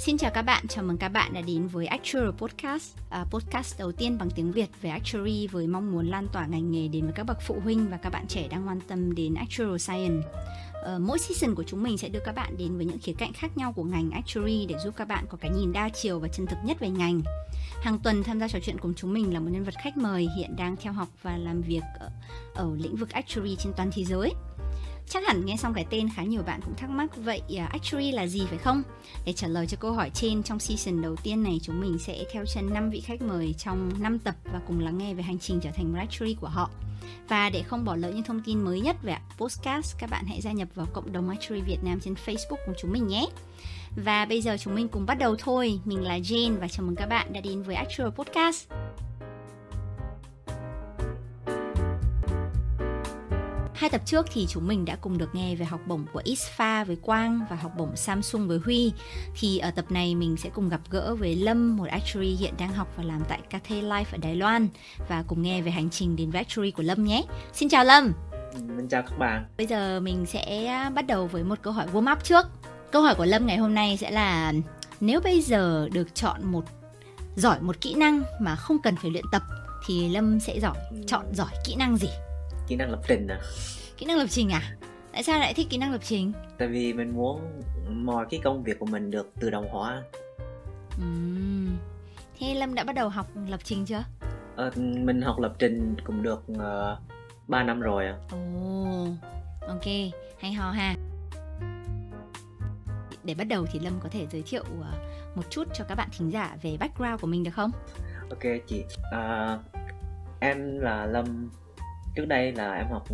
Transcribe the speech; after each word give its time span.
Xin 0.00 0.18
chào 0.18 0.30
các 0.30 0.42
bạn, 0.42 0.68
chào 0.68 0.84
mừng 0.84 0.98
các 0.98 1.08
bạn 1.08 1.32
đã 1.32 1.40
đến 1.40 1.66
với 1.66 1.86
Actual 1.86 2.30
Podcast, 2.30 2.96
à, 3.10 3.24
podcast 3.30 3.78
đầu 3.78 3.92
tiên 3.92 4.18
bằng 4.18 4.30
tiếng 4.30 4.52
Việt 4.52 4.70
về 4.82 4.90
Actuary 4.90 5.46
với 5.46 5.66
mong 5.66 5.92
muốn 5.92 6.08
lan 6.08 6.26
tỏa 6.32 6.46
ngành 6.46 6.70
nghề 6.70 6.88
đến 6.88 7.04
với 7.04 7.12
các 7.12 7.22
bậc 7.22 7.38
phụ 7.46 7.60
huynh 7.64 7.90
và 7.90 7.96
các 7.96 8.10
bạn 8.10 8.26
trẻ 8.28 8.48
đang 8.48 8.68
quan 8.68 8.80
tâm 8.88 9.14
đến 9.14 9.34
Actuarial 9.34 9.76
Science. 9.78 10.28
À, 10.84 10.98
mỗi 10.98 11.18
season 11.18 11.54
của 11.54 11.62
chúng 11.62 11.82
mình 11.82 11.98
sẽ 11.98 12.08
đưa 12.08 12.20
các 12.24 12.34
bạn 12.34 12.56
đến 12.58 12.76
với 12.76 12.86
những 12.86 12.98
khía 12.98 13.12
cạnh 13.18 13.32
khác 13.32 13.56
nhau 13.56 13.72
của 13.72 13.84
ngành 13.84 14.10
Actuary 14.10 14.66
để 14.66 14.74
giúp 14.84 14.94
các 14.96 15.08
bạn 15.08 15.24
có 15.28 15.38
cái 15.40 15.50
nhìn 15.50 15.72
đa 15.72 15.88
chiều 15.88 16.18
và 16.18 16.28
chân 16.28 16.46
thực 16.46 16.58
nhất 16.64 16.80
về 16.80 16.90
ngành. 16.90 17.20
Hàng 17.82 17.98
tuần 17.98 18.22
tham 18.22 18.40
gia 18.40 18.48
trò 18.48 18.58
chuyện 18.62 18.78
cùng 18.78 18.94
chúng 18.94 19.12
mình 19.12 19.34
là 19.34 19.40
một 19.40 19.50
nhân 19.52 19.64
vật 19.64 19.74
khách 19.82 19.96
mời 19.96 20.28
hiện 20.36 20.56
đang 20.56 20.76
theo 20.76 20.92
học 20.92 21.08
và 21.22 21.36
làm 21.36 21.62
việc 21.62 21.82
ở, 22.00 22.10
ở 22.54 22.76
lĩnh 22.76 22.96
vực 22.96 23.10
Actuary 23.10 23.56
trên 23.56 23.72
toàn 23.76 23.90
thế 23.92 24.04
giới. 24.04 24.32
Chắc 25.08 25.26
hẳn 25.26 25.46
nghe 25.46 25.56
xong 25.56 25.74
cái 25.74 25.86
tên 25.90 26.08
khá 26.16 26.22
nhiều 26.22 26.42
bạn 26.42 26.60
cũng 26.64 26.74
thắc 26.76 26.90
mắc 26.90 27.16
vậy 27.16 27.42
à, 27.58 27.64
uh, 27.64 27.70
actuary 27.72 28.12
là 28.12 28.26
gì 28.26 28.46
phải 28.48 28.58
không? 28.58 28.82
Để 29.24 29.32
trả 29.32 29.48
lời 29.48 29.66
cho 29.66 29.76
câu 29.80 29.92
hỏi 29.92 30.10
trên 30.14 30.42
trong 30.42 30.58
season 30.58 31.02
đầu 31.02 31.16
tiên 31.16 31.42
này 31.42 31.60
chúng 31.62 31.80
mình 31.80 31.98
sẽ 31.98 32.24
theo 32.32 32.44
chân 32.54 32.74
5 32.74 32.90
vị 32.90 33.00
khách 33.00 33.22
mời 33.22 33.54
trong 33.58 33.90
5 33.98 34.18
tập 34.18 34.34
và 34.44 34.60
cùng 34.66 34.80
lắng 34.80 34.98
nghe 34.98 35.14
về 35.14 35.22
hành 35.22 35.38
trình 35.38 35.60
trở 35.60 35.70
thành 35.70 35.92
một 35.92 35.98
actuary 35.98 36.34
của 36.34 36.48
họ. 36.48 36.70
Và 37.28 37.50
để 37.50 37.62
không 37.62 37.84
bỏ 37.84 37.96
lỡ 37.96 38.10
những 38.10 38.22
thông 38.22 38.40
tin 38.40 38.64
mới 38.64 38.80
nhất 38.80 38.96
về 39.02 39.16
podcast, 39.38 39.98
các 39.98 40.10
bạn 40.10 40.24
hãy 40.28 40.40
gia 40.40 40.52
nhập 40.52 40.68
vào 40.74 40.86
cộng 40.92 41.12
đồng 41.12 41.28
Actuary 41.28 41.62
Việt 41.62 41.84
Nam 41.84 42.00
trên 42.00 42.14
Facebook 42.26 42.66
của 42.66 42.74
chúng 42.80 42.92
mình 42.92 43.08
nhé. 43.08 43.26
Và 44.04 44.24
bây 44.24 44.42
giờ 44.42 44.56
chúng 44.60 44.74
mình 44.74 44.88
cùng 44.88 45.06
bắt 45.06 45.18
đầu 45.18 45.36
thôi. 45.38 45.80
Mình 45.84 46.02
là 46.02 46.18
Jane 46.18 46.58
và 46.58 46.68
chào 46.68 46.86
mừng 46.86 46.96
các 46.96 47.06
bạn 47.06 47.32
đã 47.32 47.40
đến 47.40 47.62
với 47.62 47.74
Actual 47.74 48.10
Podcast. 48.10 48.66
Hai 53.78 53.90
tập 53.90 54.00
trước 54.04 54.26
thì 54.32 54.46
chúng 54.46 54.68
mình 54.68 54.84
đã 54.84 54.96
cùng 54.96 55.18
được 55.18 55.34
nghe 55.34 55.54
về 55.54 55.64
học 55.64 55.80
bổng 55.86 56.06
của 56.12 56.22
ISFA 56.24 56.84
với 56.84 56.96
Quang 56.96 57.40
và 57.50 57.56
học 57.56 57.72
bổng 57.76 57.96
Samsung 57.96 58.48
với 58.48 58.58
Huy. 58.64 58.92
Thì 59.40 59.58
ở 59.58 59.70
tập 59.70 59.84
này 59.90 60.14
mình 60.14 60.36
sẽ 60.36 60.50
cùng 60.50 60.68
gặp 60.68 60.80
gỡ 60.90 61.14
với 61.14 61.36
Lâm, 61.36 61.76
một 61.76 61.88
actuary 61.88 62.28
hiện 62.28 62.54
đang 62.58 62.72
học 62.72 62.88
và 62.96 63.04
làm 63.04 63.22
tại 63.28 63.40
Cathay 63.50 63.82
Life 63.82 64.04
ở 64.12 64.18
Đài 64.22 64.36
Loan 64.36 64.68
và 65.08 65.24
cùng 65.26 65.42
nghe 65.42 65.62
về 65.62 65.70
hành 65.70 65.90
trình 65.90 66.16
đến 66.16 66.30
với 66.30 66.38
actuary 66.38 66.70
của 66.70 66.82
Lâm 66.82 67.04
nhé. 67.04 67.24
Xin 67.52 67.68
chào 67.68 67.84
Lâm. 67.84 68.12
Mình 68.76 68.88
chào 68.88 69.02
các 69.02 69.18
bạn. 69.18 69.46
Bây 69.56 69.66
giờ 69.66 70.00
mình 70.00 70.26
sẽ 70.26 70.74
bắt 70.94 71.06
đầu 71.06 71.26
với 71.26 71.44
một 71.44 71.58
câu 71.62 71.72
hỏi 71.72 71.86
warm 71.92 72.12
up 72.12 72.24
trước. 72.24 72.46
Câu 72.90 73.02
hỏi 73.02 73.14
của 73.14 73.26
Lâm 73.26 73.46
ngày 73.46 73.56
hôm 73.56 73.74
nay 73.74 73.96
sẽ 73.96 74.10
là 74.10 74.52
nếu 75.00 75.20
bây 75.20 75.42
giờ 75.42 75.88
được 75.92 76.14
chọn 76.14 76.44
một 76.44 76.64
giỏi 77.36 77.60
một 77.60 77.80
kỹ 77.80 77.94
năng 77.94 78.22
mà 78.40 78.56
không 78.56 78.82
cần 78.82 78.96
phải 79.02 79.10
luyện 79.10 79.24
tập 79.32 79.42
thì 79.86 80.08
Lâm 80.08 80.40
sẽ 80.40 80.60
giỏi 80.60 80.76
chọn 81.06 81.24
giỏi 81.34 81.50
kỹ 81.64 81.74
năng 81.74 81.96
gì? 81.96 82.08
Kỹ 82.68 82.76
năng 82.76 82.90
lập 82.90 83.00
trình 83.08 83.28
à? 83.28 83.40
Kỹ 83.96 84.06
năng 84.06 84.16
lập 84.16 84.26
trình 84.30 84.50
à? 84.52 84.76
Tại 85.12 85.22
sao 85.22 85.38
lại 85.38 85.54
thích 85.54 85.66
kỹ 85.70 85.78
năng 85.78 85.92
lập 85.92 86.00
trình? 86.02 86.32
Tại 86.58 86.68
vì 86.68 86.92
mình 86.92 87.10
muốn 87.10 87.62
mọi 87.90 88.26
cái 88.30 88.40
công 88.44 88.62
việc 88.62 88.78
của 88.78 88.86
mình 88.86 89.10
được 89.10 89.30
tự 89.40 89.50
động 89.50 89.68
hóa. 89.70 90.02
Uhm. 91.02 91.76
thế 92.38 92.54
lâm 92.54 92.74
đã 92.74 92.84
bắt 92.84 92.92
đầu 92.92 93.08
học 93.08 93.26
lập 93.48 93.60
trình 93.64 93.84
chưa? 93.84 94.04
Ờ, 94.56 94.70
mình 94.76 95.22
học 95.22 95.38
lập 95.38 95.54
trình 95.58 95.96
cũng 96.04 96.22
được 96.22 96.42
uh, 96.52 96.58
ờ, 96.58 96.98
3 97.48 97.62
năm 97.62 97.80
rồi 97.80 98.06
à 98.06 98.16
ồ 98.30 98.38
oh, 99.02 99.08
ok 99.68 99.84
hay 100.40 100.52
ho 100.52 100.70
ha. 100.70 100.94
Để 103.24 103.34
bắt 103.34 103.44
đầu 103.44 103.66
thì 103.72 103.78
lâm 103.78 104.00
có 104.00 104.08
thể 104.08 104.26
giới 104.30 104.42
thiệu 104.46 104.64
uh, 104.78 105.36
một 105.36 105.42
chút 105.50 105.68
cho 105.74 105.84
các 105.88 105.94
bạn 105.94 106.08
thính 106.18 106.30
giả 106.30 106.56
về 106.62 106.76
background 106.80 107.20
của 107.20 107.26
mình 107.26 107.44
được 107.44 107.50
không? 107.54 107.70
Ok 108.30 108.42
chị 108.66 108.84
uh, 109.14 109.60
em 110.40 110.80
là 110.80 111.06
lâm 111.06 111.50
trước 112.18 112.26
đây 112.26 112.52
là 112.52 112.74
em 112.74 112.86
học 112.90 113.04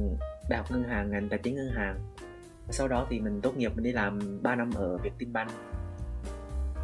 đại 0.48 0.58
học 0.58 0.70
ngân 0.70 0.84
hàng 0.84 1.10
ngành 1.10 1.28
tài 1.28 1.38
chính 1.38 1.56
ngân 1.56 1.70
hàng. 1.74 1.98
Sau 2.70 2.88
đó 2.88 3.06
thì 3.10 3.20
mình 3.20 3.40
tốt 3.40 3.56
nghiệp 3.56 3.72
mình 3.74 3.84
đi 3.84 3.92
làm 3.92 4.18
3 4.42 4.54
năm 4.54 4.70
ở 4.74 4.98
Vietinbank. 4.98 5.50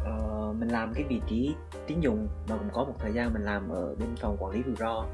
Ờ, 0.05 0.53
mình 0.59 0.69
làm 0.69 0.93
cái 0.93 1.03
vị 1.03 1.21
trí 1.27 1.55
tín 1.87 1.99
dụng 1.99 2.27
và 2.47 2.57
cũng 2.57 2.69
có 2.73 2.83
một 2.83 2.93
thời 2.99 3.13
gian 3.13 3.33
mình 3.33 3.41
làm 3.41 3.69
ở 3.69 3.95
bên 3.95 4.15
phòng 4.15 4.37
quản 4.39 4.51
lý 4.51 4.61
rủi 4.65 4.75
ro. 4.75 5.05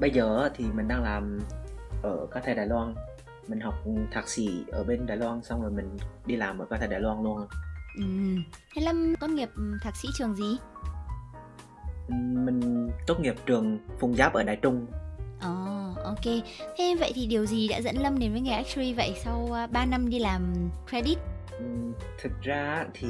Bây 0.00 0.10
giờ 0.10 0.50
thì 0.54 0.64
mình 0.74 0.88
đang 0.88 1.02
làm 1.02 1.38
ở 2.02 2.26
các 2.30 2.42
thầy 2.46 2.54
Đài 2.54 2.66
Loan. 2.66 2.94
Mình 3.48 3.60
học 3.60 3.74
thạc 4.12 4.28
sĩ 4.28 4.64
ở 4.72 4.84
bên 4.84 5.06
Đài 5.06 5.16
Loan 5.16 5.42
xong 5.42 5.62
rồi 5.62 5.70
mình 5.70 5.96
đi 6.26 6.36
làm 6.36 6.58
ở 6.58 6.66
các 6.70 6.76
thầy 6.78 6.88
Đài 6.88 7.00
Loan 7.00 7.22
luôn. 7.22 7.46
Ừ. 7.96 8.04
Thế 8.74 8.82
Lâm 8.82 9.14
tốt 9.20 9.28
nghiệp 9.28 9.50
thạc 9.82 9.96
sĩ 9.96 10.08
trường 10.14 10.34
gì? 10.34 10.56
Mình 12.34 12.90
tốt 13.06 13.20
nghiệp 13.20 13.34
trường 13.46 13.78
Phùng 13.98 14.14
Giáp 14.14 14.32
ở 14.32 14.42
Đại 14.42 14.56
Trung. 14.56 14.86
Oh, 15.46 15.81
ok. 16.04 16.44
Thế 16.78 16.96
vậy 17.00 17.12
thì 17.14 17.26
điều 17.26 17.46
gì 17.46 17.68
đã 17.68 17.80
dẫn 17.80 17.96
Lâm 17.96 18.18
đến 18.18 18.32
với 18.32 18.40
nghề 18.40 18.52
actuary 18.52 18.94
vậy 18.94 19.14
sau 19.24 19.48
uh, 19.64 19.70
3 19.70 19.84
năm 19.84 20.10
đi 20.10 20.18
làm 20.18 20.70
credit? 20.88 21.18
thực 22.22 22.32
ra 22.42 22.86
thì 22.94 23.08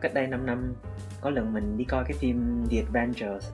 cách 0.00 0.14
đây 0.14 0.26
5 0.26 0.46
năm 0.46 0.74
có 1.20 1.30
lần 1.30 1.52
mình 1.52 1.76
đi 1.76 1.84
coi 1.84 2.04
cái 2.04 2.16
phim 2.18 2.66
The 2.70 2.78
Adventures 2.78 3.50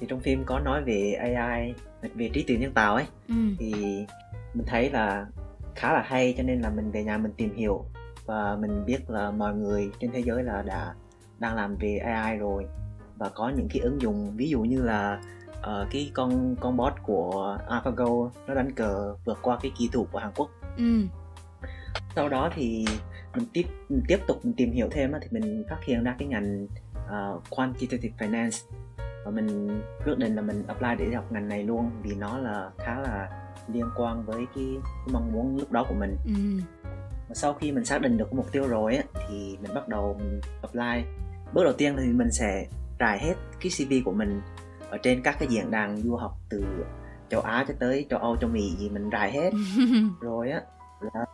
thì 0.00 0.06
trong 0.10 0.20
phim 0.20 0.44
có 0.44 0.58
nói 0.58 0.82
về 0.84 1.12
AI 1.12 1.74
về 2.14 2.30
trí 2.32 2.42
tuệ 2.42 2.56
nhân 2.56 2.72
tạo 2.72 2.94
ấy 2.94 3.04
ừ. 3.28 3.34
thì 3.58 3.72
mình 4.54 4.66
thấy 4.66 4.90
là 4.90 5.26
khá 5.74 5.92
là 5.92 6.02
hay 6.02 6.34
cho 6.36 6.42
nên 6.42 6.60
là 6.60 6.70
mình 6.70 6.90
về 6.90 7.04
nhà 7.04 7.18
mình 7.18 7.32
tìm 7.36 7.54
hiểu 7.54 7.84
và 8.26 8.56
mình 8.60 8.84
biết 8.86 9.10
là 9.10 9.30
mọi 9.30 9.54
người 9.54 9.90
trên 10.00 10.10
thế 10.12 10.22
giới 10.22 10.44
là 10.44 10.62
đã 10.62 10.94
đang 11.38 11.54
làm 11.54 11.76
về 11.76 11.96
AI 11.96 12.36
rồi 12.36 12.66
và 13.16 13.28
có 13.28 13.52
những 13.56 13.68
cái 13.70 13.80
ứng 13.80 14.00
dụng 14.00 14.36
ví 14.36 14.48
dụ 14.48 14.60
như 14.60 14.82
là 14.82 15.20
uh, 15.66 15.90
cái 15.90 16.10
con 16.14 16.56
con 16.60 16.76
bot 16.76 16.92
của 17.02 17.58
AlphaGo 17.68 18.30
nó 18.46 18.54
đánh 18.54 18.72
cờ 18.72 19.14
vượt 19.24 19.38
qua 19.42 19.58
cái 19.62 19.72
kỳ 19.78 19.88
thủ 19.92 20.06
của 20.12 20.18
Hàn 20.18 20.32
Quốc. 20.36 20.50
Ừ. 20.76 21.00
Sau 22.16 22.28
đó 22.28 22.50
thì 22.54 22.84
mình 23.34 23.46
tiếp 23.52 23.66
mình 23.88 24.02
tiếp 24.08 24.18
tục 24.26 24.40
mình 24.44 24.54
tìm 24.56 24.72
hiểu 24.72 24.88
thêm 24.90 25.12
thì 25.22 25.28
mình 25.30 25.64
phát 25.70 25.84
hiện 25.84 26.04
ra 26.04 26.14
cái 26.18 26.28
ngành 26.28 26.66
uh, 26.94 27.42
quantitative 27.50 28.14
finance 28.18 28.66
và 29.24 29.30
mình 29.30 29.80
quyết 30.04 30.18
định 30.18 30.34
là 30.34 30.42
mình 30.42 30.62
apply 30.66 30.88
để 30.98 31.14
học 31.14 31.32
ngành 31.32 31.48
này 31.48 31.62
luôn 31.62 31.90
vì 32.02 32.14
nó 32.14 32.38
là 32.38 32.70
khá 32.78 33.00
là 33.00 33.28
liên 33.68 33.86
quan 33.96 34.24
với 34.24 34.46
cái, 34.54 34.64
cái 34.82 35.12
mong 35.12 35.32
muốn 35.32 35.56
lúc 35.56 35.72
đó 35.72 35.86
của 35.88 35.94
mình. 35.94 36.16
Ừ. 36.24 36.32
Và 37.28 37.34
sau 37.34 37.54
khi 37.54 37.72
mình 37.72 37.84
xác 37.84 38.00
định 38.00 38.16
được 38.16 38.32
mục 38.32 38.52
tiêu 38.52 38.68
rồi 38.68 38.96
á, 38.96 39.02
thì 39.28 39.58
mình 39.62 39.74
bắt 39.74 39.88
đầu 39.88 40.16
mình 40.18 40.40
apply. 40.62 41.10
Bước 41.52 41.64
đầu 41.64 41.72
tiên 41.72 41.96
thì 41.98 42.12
mình 42.12 42.30
sẽ 42.30 42.66
trải 42.98 43.18
hết 43.18 43.34
cái 43.60 43.72
CV 43.78 43.92
của 44.04 44.12
mình 44.12 44.40
ở 44.90 44.98
trên 44.98 45.22
các 45.22 45.36
cái 45.38 45.48
diễn 45.48 45.70
đàn 45.70 45.96
du 45.96 46.16
học 46.16 46.36
từ 46.48 46.64
châu 47.28 47.40
Á 47.40 47.64
cho 47.68 47.74
tới 47.78 48.06
châu 48.10 48.18
Âu 48.18 48.36
châu 48.36 48.50
Mỹ 48.50 48.70
gì 48.78 48.90
mình 48.90 49.10
rải 49.10 49.32
hết. 49.32 49.50
Rồi 50.20 50.50
á 50.50 50.62
là 51.00 51.24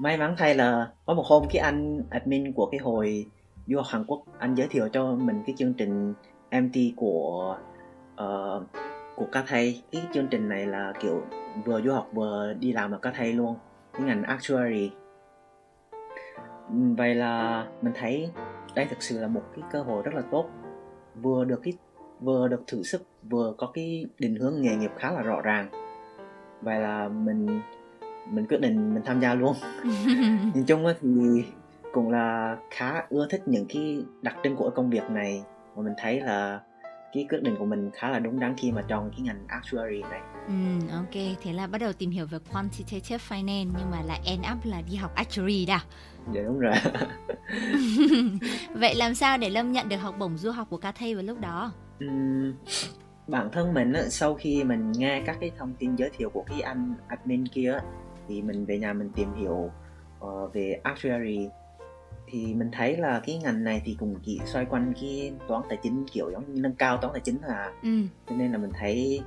may 0.00 0.16
mắn 0.16 0.34
thay 0.38 0.54
là 0.54 0.90
có 1.06 1.14
một 1.14 1.26
hôm 1.26 1.42
cái 1.50 1.62
anh 1.62 2.02
admin 2.10 2.52
của 2.52 2.66
cái 2.66 2.78
hồi 2.78 3.26
du 3.66 3.76
học 3.76 3.86
Hàn 3.88 4.04
Quốc 4.04 4.22
anh 4.38 4.54
giới 4.54 4.68
thiệu 4.68 4.88
cho 4.88 5.14
mình 5.14 5.42
cái 5.46 5.54
chương 5.58 5.74
trình 5.74 6.14
MT 6.50 6.76
của 6.96 7.56
uh, 8.14 8.62
của 9.16 9.26
các 9.32 9.44
thầy. 9.48 9.82
Cái 9.92 10.02
chương 10.14 10.26
trình 10.26 10.48
này 10.48 10.66
là 10.66 10.92
kiểu 11.00 11.22
vừa 11.64 11.82
du 11.82 11.92
học 11.92 12.08
vừa 12.12 12.52
đi 12.52 12.72
làm 12.72 12.92
ở 12.92 12.98
các 13.02 13.12
thầy 13.16 13.32
luôn 13.32 13.56
cái 13.92 14.02
ngành 14.02 14.22
actuary. 14.22 14.90
Vậy 16.68 17.14
là 17.14 17.66
mình 17.82 17.92
thấy 17.96 18.30
đây 18.74 18.86
thực 18.90 19.02
sự 19.02 19.20
là 19.20 19.28
một 19.28 19.42
cái 19.56 19.64
cơ 19.72 19.82
hội 19.82 20.02
rất 20.02 20.14
là 20.14 20.22
tốt 20.30 20.50
vừa 21.22 21.44
được 21.44 21.60
cái 21.62 21.74
vừa 22.24 22.48
được 22.48 22.62
thử 22.66 22.82
sức 22.82 23.02
vừa 23.30 23.54
có 23.58 23.70
cái 23.74 24.06
định 24.18 24.36
hướng 24.36 24.62
nghề 24.62 24.76
nghiệp 24.76 24.90
khá 24.98 25.10
là 25.10 25.22
rõ 25.22 25.40
ràng. 25.40 25.68
Vậy 26.62 26.80
là 26.80 27.08
mình 27.08 27.60
mình 28.30 28.46
quyết 28.46 28.60
định 28.60 28.94
mình 28.94 29.02
tham 29.06 29.20
gia 29.20 29.34
luôn. 29.34 29.56
Nhìn 30.54 30.64
chung 30.66 30.84
thì 31.00 31.08
cũng 31.92 32.10
là 32.10 32.56
khá 32.70 33.06
ưa 33.08 33.26
thích 33.30 33.42
những 33.46 33.66
cái 33.68 34.04
đặc 34.22 34.36
trưng 34.44 34.56
của 34.56 34.70
công 34.70 34.90
việc 34.90 35.10
này. 35.10 35.42
Và 35.74 35.82
mình 35.82 35.94
thấy 35.98 36.20
là 36.20 36.60
cái 37.12 37.26
quyết 37.30 37.42
định 37.42 37.56
của 37.58 37.64
mình 37.64 37.90
khá 37.94 38.10
là 38.10 38.18
đúng 38.18 38.40
đắn 38.40 38.54
khi 38.56 38.72
mà 38.72 38.82
chọn 38.82 39.10
cái 39.10 39.20
ngành 39.20 39.44
actuary 39.48 40.02
này. 40.02 40.20
Ừ, 40.46 40.52
ok, 40.92 41.36
thế 41.42 41.52
là 41.52 41.66
bắt 41.66 41.78
đầu 41.78 41.92
tìm 41.92 42.10
hiểu 42.10 42.26
về 42.26 42.38
quantitative 42.52 43.18
finance 43.28 43.70
nhưng 43.78 43.90
mà 43.90 44.02
lại 44.02 44.20
end 44.24 44.44
up 44.52 44.64
là 44.64 44.82
đi 44.90 44.96
học 44.96 45.14
actuary 45.14 45.66
đã. 45.66 45.80
Dạ 46.34 46.42
đúng 46.42 46.58
rồi. 46.58 46.74
Vậy 48.74 48.94
làm 48.94 49.14
sao 49.14 49.38
để 49.38 49.50
Lâm 49.50 49.72
nhận 49.72 49.88
được 49.88 49.96
học 49.96 50.14
bổng 50.18 50.38
du 50.38 50.50
học 50.50 50.66
của 50.70 50.76
Cathay 50.78 51.14
vào 51.14 51.24
lúc 51.24 51.40
đó? 51.40 51.72
um, 52.00 52.52
bản 53.26 53.48
thân 53.52 53.74
mình 53.74 53.92
á, 53.92 54.02
sau 54.08 54.34
khi 54.34 54.64
mình 54.64 54.92
nghe 54.92 55.22
các 55.26 55.36
cái 55.40 55.50
thông 55.58 55.74
tin 55.78 55.96
giới 55.96 56.10
thiệu 56.16 56.30
của 56.30 56.42
cái 56.46 56.60
anh 56.60 56.94
admin 57.08 57.48
kia 57.48 57.78
thì 58.28 58.42
mình 58.42 58.64
về 58.64 58.78
nhà 58.78 58.92
mình 58.92 59.10
tìm 59.16 59.34
hiểu 59.34 59.70
uh, 60.24 60.54
về 60.54 60.80
actuary 60.82 61.48
thì 62.32 62.54
mình 62.54 62.70
thấy 62.72 62.96
là 62.96 63.20
cái 63.26 63.38
ngành 63.38 63.64
này 63.64 63.82
thì 63.84 63.96
cũng 63.98 64.14
chỉ 64.22 64.40
xoay 64.44 64.64
quanh 64.64 64.92
cái 65.00 65.32
toán 65.48 65.62
tài 65.68 65.78
chính 65.82 66.04
kiểu 66.12 66.30
giống 66.30 66.54
như 66.54 66.60
nâng 66.60 66.74
cao 66.74 66.96
toán 66.96 67.12
tài 67.12 67.20
chính 67.20 67.38
là 67.42 67.72
ừ. 67.82 67.88
cho 68.28 68.36
nên 68.36 68.52
là 68.52 68.58
mình 68.58 68.70
thấy 68.74 69.22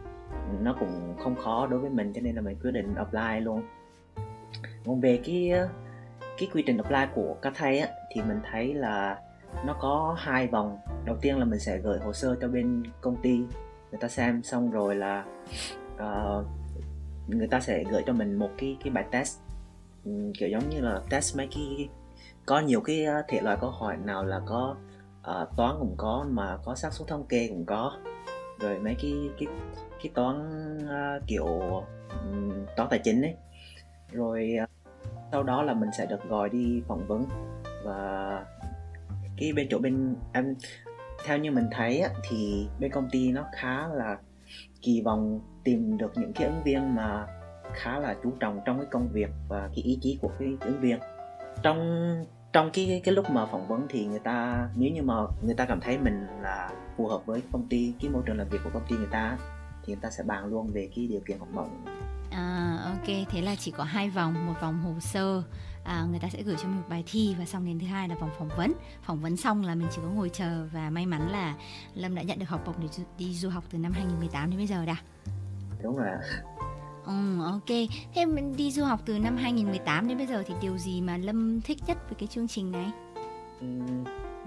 nó 0.61 0.75
cũng 0.79 1.15
không 1.23 1.35
khó 1.35 1.67
đối 1.67 1.79
với 1.79 1.89
mình 1.89 2.13
cho 2.13 2.21
nên 2.21 2.35
là 2.35 2.41
mình 2.41 2.57
quyết 2.63 2.71
định 2.71 2.95
apply 2.95 3.39
luôn. 3.39 3.63
Còn 4.85 5.01
về 5.01 5.19
cái 5.25 5.51
cái 6.37 6.49
quy 6.53 6.63
trình 6.65 6.77
apply 6.77 7.13
của 7.15 7.35
các 7.41 7.53
thầy 7.55 7.79
á 7.79 7.89
thì 8.13 8.21
mình 8.21 8.39
thấy 8.51 8.73
là 8.73 9.19
nó 9.65 9.73
có 9.79 10.15
hai 10.19 10.47
vòng. 10.47 10.77
Đầu 11.05 11.15
tiên 11.21 11.37
là 11.37 11.45
mình 11.45 11.59
sẽ 11.59 11.77
gửi 11.77 11.99
hồ 11.99 12.13
sơ 12.13 12.35
cho 12.41 12.47
bên 12.47 12.83
công 13.01 13.15
ty 13.21 13.37
người 13.91 13.99
ta 13.99 14.07
xem 14.07 14.43
xong 14.43 14.71
rồi 14.71 14.95
là 14.95 15.25
uh, 15.95 16.45
người 17.27 17.47
ta 17.47 17.59
sẽ 17.59 17.83
gửi 17.91 18.03
cho 18.05 18.13
mình 18.13 18.35
một 18.35 18.49
cái 18.57 18.77
cái 18.83 18.93
bài 18.93 19.05
test. 19.11 19.39
Um, 20.05 20.33
kiểu 20.33 20.49
giống 20.49 20.69
như 20.69 20.81
là 20.81 21.01
test 21.09 21.37
mấy 21.37 21.47
cái 21.55 21.89
có 22.45 22.59
nhiều 22.59 22.81
cái 22.81 23.05
ờ, 23.05 23.23
thể 23.27 23.41
loại 23.41 23.57
câu 23.61 23.69
hỏi 23.69 23.97
nào 23.97 24.25
là 24.25 24.41
có 24.45 24.75
uh, 25.19 25.57
toán 25.57 25.75
cũng 25.79 25.93
có 25.97 26.25
mà 26.29 26.57
có 26.65 26.75
xác 26.75 26.93
suất 26.93 27.07
thống 27.07 27.25
kê 27.29 27.47
cũng 27.47 27.65
có. 27.65 27.97
Rồi 28.59 28.79
mấy 28.79 28.95
cái 29.01 29.13
cái 29.39 29.47
cái 29.97 30.11
toán 30.13 30.37
uh, 30.77 31.23
kiểu 31.27 31.45
um, 32.09 32.65
toán 32.75 32.89
tài 32.89 32.99
chính 33.03 33.21
ấy. 33.21 33.35
Rồi 34.11 34.55
uh, 34.63 34.69
sau 35.31 35.43
đó 35.43 35.63
là 35.63 35.73
mình 35.73 35.89
sẽ 35.97 36.05
được 36.05 36.29
gọi 36.29 36.49
đi 36.49 36.81
phỏng 36.87 37.07
vấn. 37.07 37.25
Và 37.83 38.45
cái 39.37 39.53
bên 39.53 39.67
chỗ 39.69 39.79
bên 39.79 40.15
em 40.33 40.55
theo 41.25 41.37
như 41.37 41.51
mình 41.51 41.67
thấy 41.71 41.99
á, 41.99 42.09
thì 42.29 42.67
bên 42.79 42.91
công 42.91 43.09
ty 43.11 43.31
nó 43.31 43.45
khá 43.55 43.87
là 43.87 44.17
kỳ 44.81 45.01
vọng 45.01 45.39
tìm 45.63 45.97
được 45.97 46.11
những 46.15 46.33
cái 46.33 46.47
ứng 46.47 46.63
viên 46.63 46.95
mà 46.95 47.27
khá 47.73 47.99
là 47.99 48.15
chú 48.23 48.31
trọng 48.39 48.59
trong 48.65 48.77
cái 48.77 48.87
công 48.91 49.07
việc 49.11 49.29
và 49.49 49.69
cái 49.75 49.83
ý 49.83 49.97
chí 50.01 50.19
của 50.21 50.31
cái 50.39 50.57
ứng 50.61 50.81
viên. 50.81 50.99
Trong 51.61 51.79
trong 52.55 52.69
cái 52.73 53.01
cái 53.03 53.15
lúc 53.15 53.29
mà 53.29 53.45
phỏng 53.45 53.67
vấn 53.67 53.87
thì 53.89 54.05
người 54.05 54.19
ta 54.19 54.67
nếu 54.75 54.91
như 54.91 55.01
mà 55.01 55.13
người 55.45 55.55
ta 55.55 55.65
cảm 55.65 55.79
thấy 55.81 55.97
mình 55.97 56.27
là 56.41 56.69
phù 56.97 57.07
hợp 57.07 57.25
với 57.25 57.41
công 57.51 57.67
ty 57.69 57.93
cái 58.01 58.09
môi 58.09 58.23
trường 58.25 58.37
làm 58.37 58.47
việc 58.49 58.57
của 58.63 58.69
công 58.73 58.85
ty 58.89 58.95
người 58.97 59.07
ta 59.11 59.37
thì 59.83 59.93
người 59.93 60.01
ta 60.01 60.09
sẽ 60.09 60.23
bàn 60.23 60.45
luôn 60.45 60.67
về 60.73 60.89
cái 60.95 61.07
điều 61.07 61.19
kiện 61.27 61.39
học 61.39 61.47
bổng 61.53 61.69
à 62.31 62.77
ok 62.83 63.15
thế 63.29 63.41
là 63.41 63.55
chỉ 63.55 63.71
có 63.71 63.83
hai 63.83 64.09
vòng 64.09 64.47
một 64.47 64.53
vòng 64.61 64.83
hồ 64.83 64.99
sơ 64.99 65.43
à, 65.83 66.05
người 66.09 66.19
ta 66.19 66.29
sẽ 66.29 66.41
gửi 66.41 66.55
cho 66.61 66.67
mình 66.67 66.77
một 66.77 66.89
bài 66.89 67.03
thi 67.07 67.35
và 67.39 67.45
xong 67.45 67.65
đến 67.65 67.79
thứ 67.79 67.87
hai 67.87 68.09
là 68.09 68.15
vòng 68.15 68.29
phỏng 68.39 68.49
vấn. 68.57 68.73
Phỏng 69.01 69.21
vấn 69.21 69.37
xong 69.37 69.65
là 69.65 69.75
mình 69.75 69.87
chỉ 69.91 70.01
có 70.01 70.09
ngồi 70.09 70.29
chờ 70.29 70.67
và 70.73 70.89
may 70.89 71.05
mắn 71.05 71.31
là 71.31 71.55
lâm 71.93 72.15
đã 72.15 72.21
nhận 72.21 72.39
được 72.39 72.49
học 72.49 72.61
bổng 72.65 72.75
để 72.81 72.87
đi 73.17 73.33
du 73.33 73.49
học 73.49 73.63
từ 73.71 73.77
năm 73.77 73.91
2018 73.91 74.49
đến 74.49 74.57
bây 74.57 74.67
giờ 74.67 74.85
đã. 74.85 74.95
Đúng 75.83 75.97
rồi 75.97 76.07
Ừ, 77.05 77.41
ok. 77.43 77.89
Thế 78.15 78.25
mình 78.25 78.55
đi 78.57 78.71
du 78.71 78.83
học 78.83 78.99
từ 79.05 79.19
năm 79.19 79.37
2018 79.37 80.07
đến 80.07 80.17
bây 80.17 80.27
giờ 80.27 80.43
thì 80.47 80.53
điều 80.61 80.77
gì 80.77 81.01
mà 81.01 81.17
Lâm 81.17 81.61
thích 81.61 81.77
nhất 81.87 81.97
về 82.09 82.15
cái 82.19 82.27
chương 82.27 82.47
trình 82.47 82.71
này? 82.71 82.91
Ừ, 83.61 83.67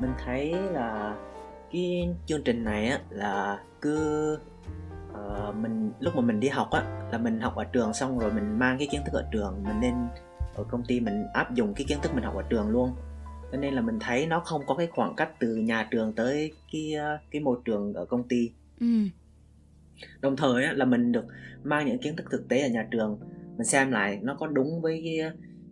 mình 0.01 0.11
thấy 0.25 0.53
là 0.53 1.17
cái 1.73 2.09
chương 2.27 2.43
trình 2.45 2.65
này 2.65 2.89
á 2.89 3.01
là 3.11 3.59
cứ 3.81 4.39
uh, 5.13 5.57
mình 5.57 5.93
lúc 6.01 6.17
mà 6.17 6.23
mình 6.23 6.41
đi 6.41 6.49
học 6.49 6.71
á 6.71 7.09
là 7.13 7.19
mình 7.19 7.41
học 7.41 7.57
ở 7.57 7.65
trường 7.65 7.95
xong 7.95 8.19
rồi 8.19 8.33
mình 8.33 8.59
mang 8.59 8.79
cái 8.79 8.89
kiến 8.93 9.01
thức 9.05 9.13
ở 9.13 9.29
trường 9.33 9.65
mình 9.65 9.81
nên 9.81 9.95
ở 10.55 10.65
công 10.71 10.83
ty 10.85 11.01
mình 11.01 11.27
áp 11.35 11.55
dụng 11.55 11.75
cái 11.75 11.85
kiến 11.89 11.99
thức 12.03 12.15
mình 12.15 12.25
học 12.25 12.35
ở 12.37 12.43
trường 12.43 12.69
luôn 12.69 12.93
cho 13.53 13.59
nên 13.59 13.75
là 13.75 13.81
mình 13.81 13.99
thấy 14.01 14.27
nó 14.27 14.41
không 14.41 14.63
có 14.67 14.75
cái 14.75 14.87
khoảng 14.87 15.15
cách 15.17 15.31
từ 15.41 15.57
nhà 15.57 15.89
trường 15.91 16.13
tới 16.13 16.53
cái 16.73 16.95
ờ, 16.95 17.19
cái 17.31 17.43
môi 17.43 17.59
trường 17.65 17.95
ở 17.95 18.05
công 18.05 18.29
ty 18.29 18.51
ừ. 18.81 18.87
Đồng 20.21 20.37
thời 20.37 20.65
á, 20.65 20.73
là 20.73 20.85
mình 20.85 21.13
được 21.13 21.25
mang 21.65 21.87
những 21.87 21.99
kiến 21.99 22.17
thức 22.17 22.27
thực 22.31 22.49
tế 22.49 22.63
ở 22.63 22.69
nhà 22.69 22.89
trường 22.91 23.19
mình 23.57 23.67
xem 23.67 23.91
lại 23.91 24.19
nó 24.23 24.35
có 24.35 24.47
đúng 24.47 24.81
với 24.83 25.03
cái 25.05 25.31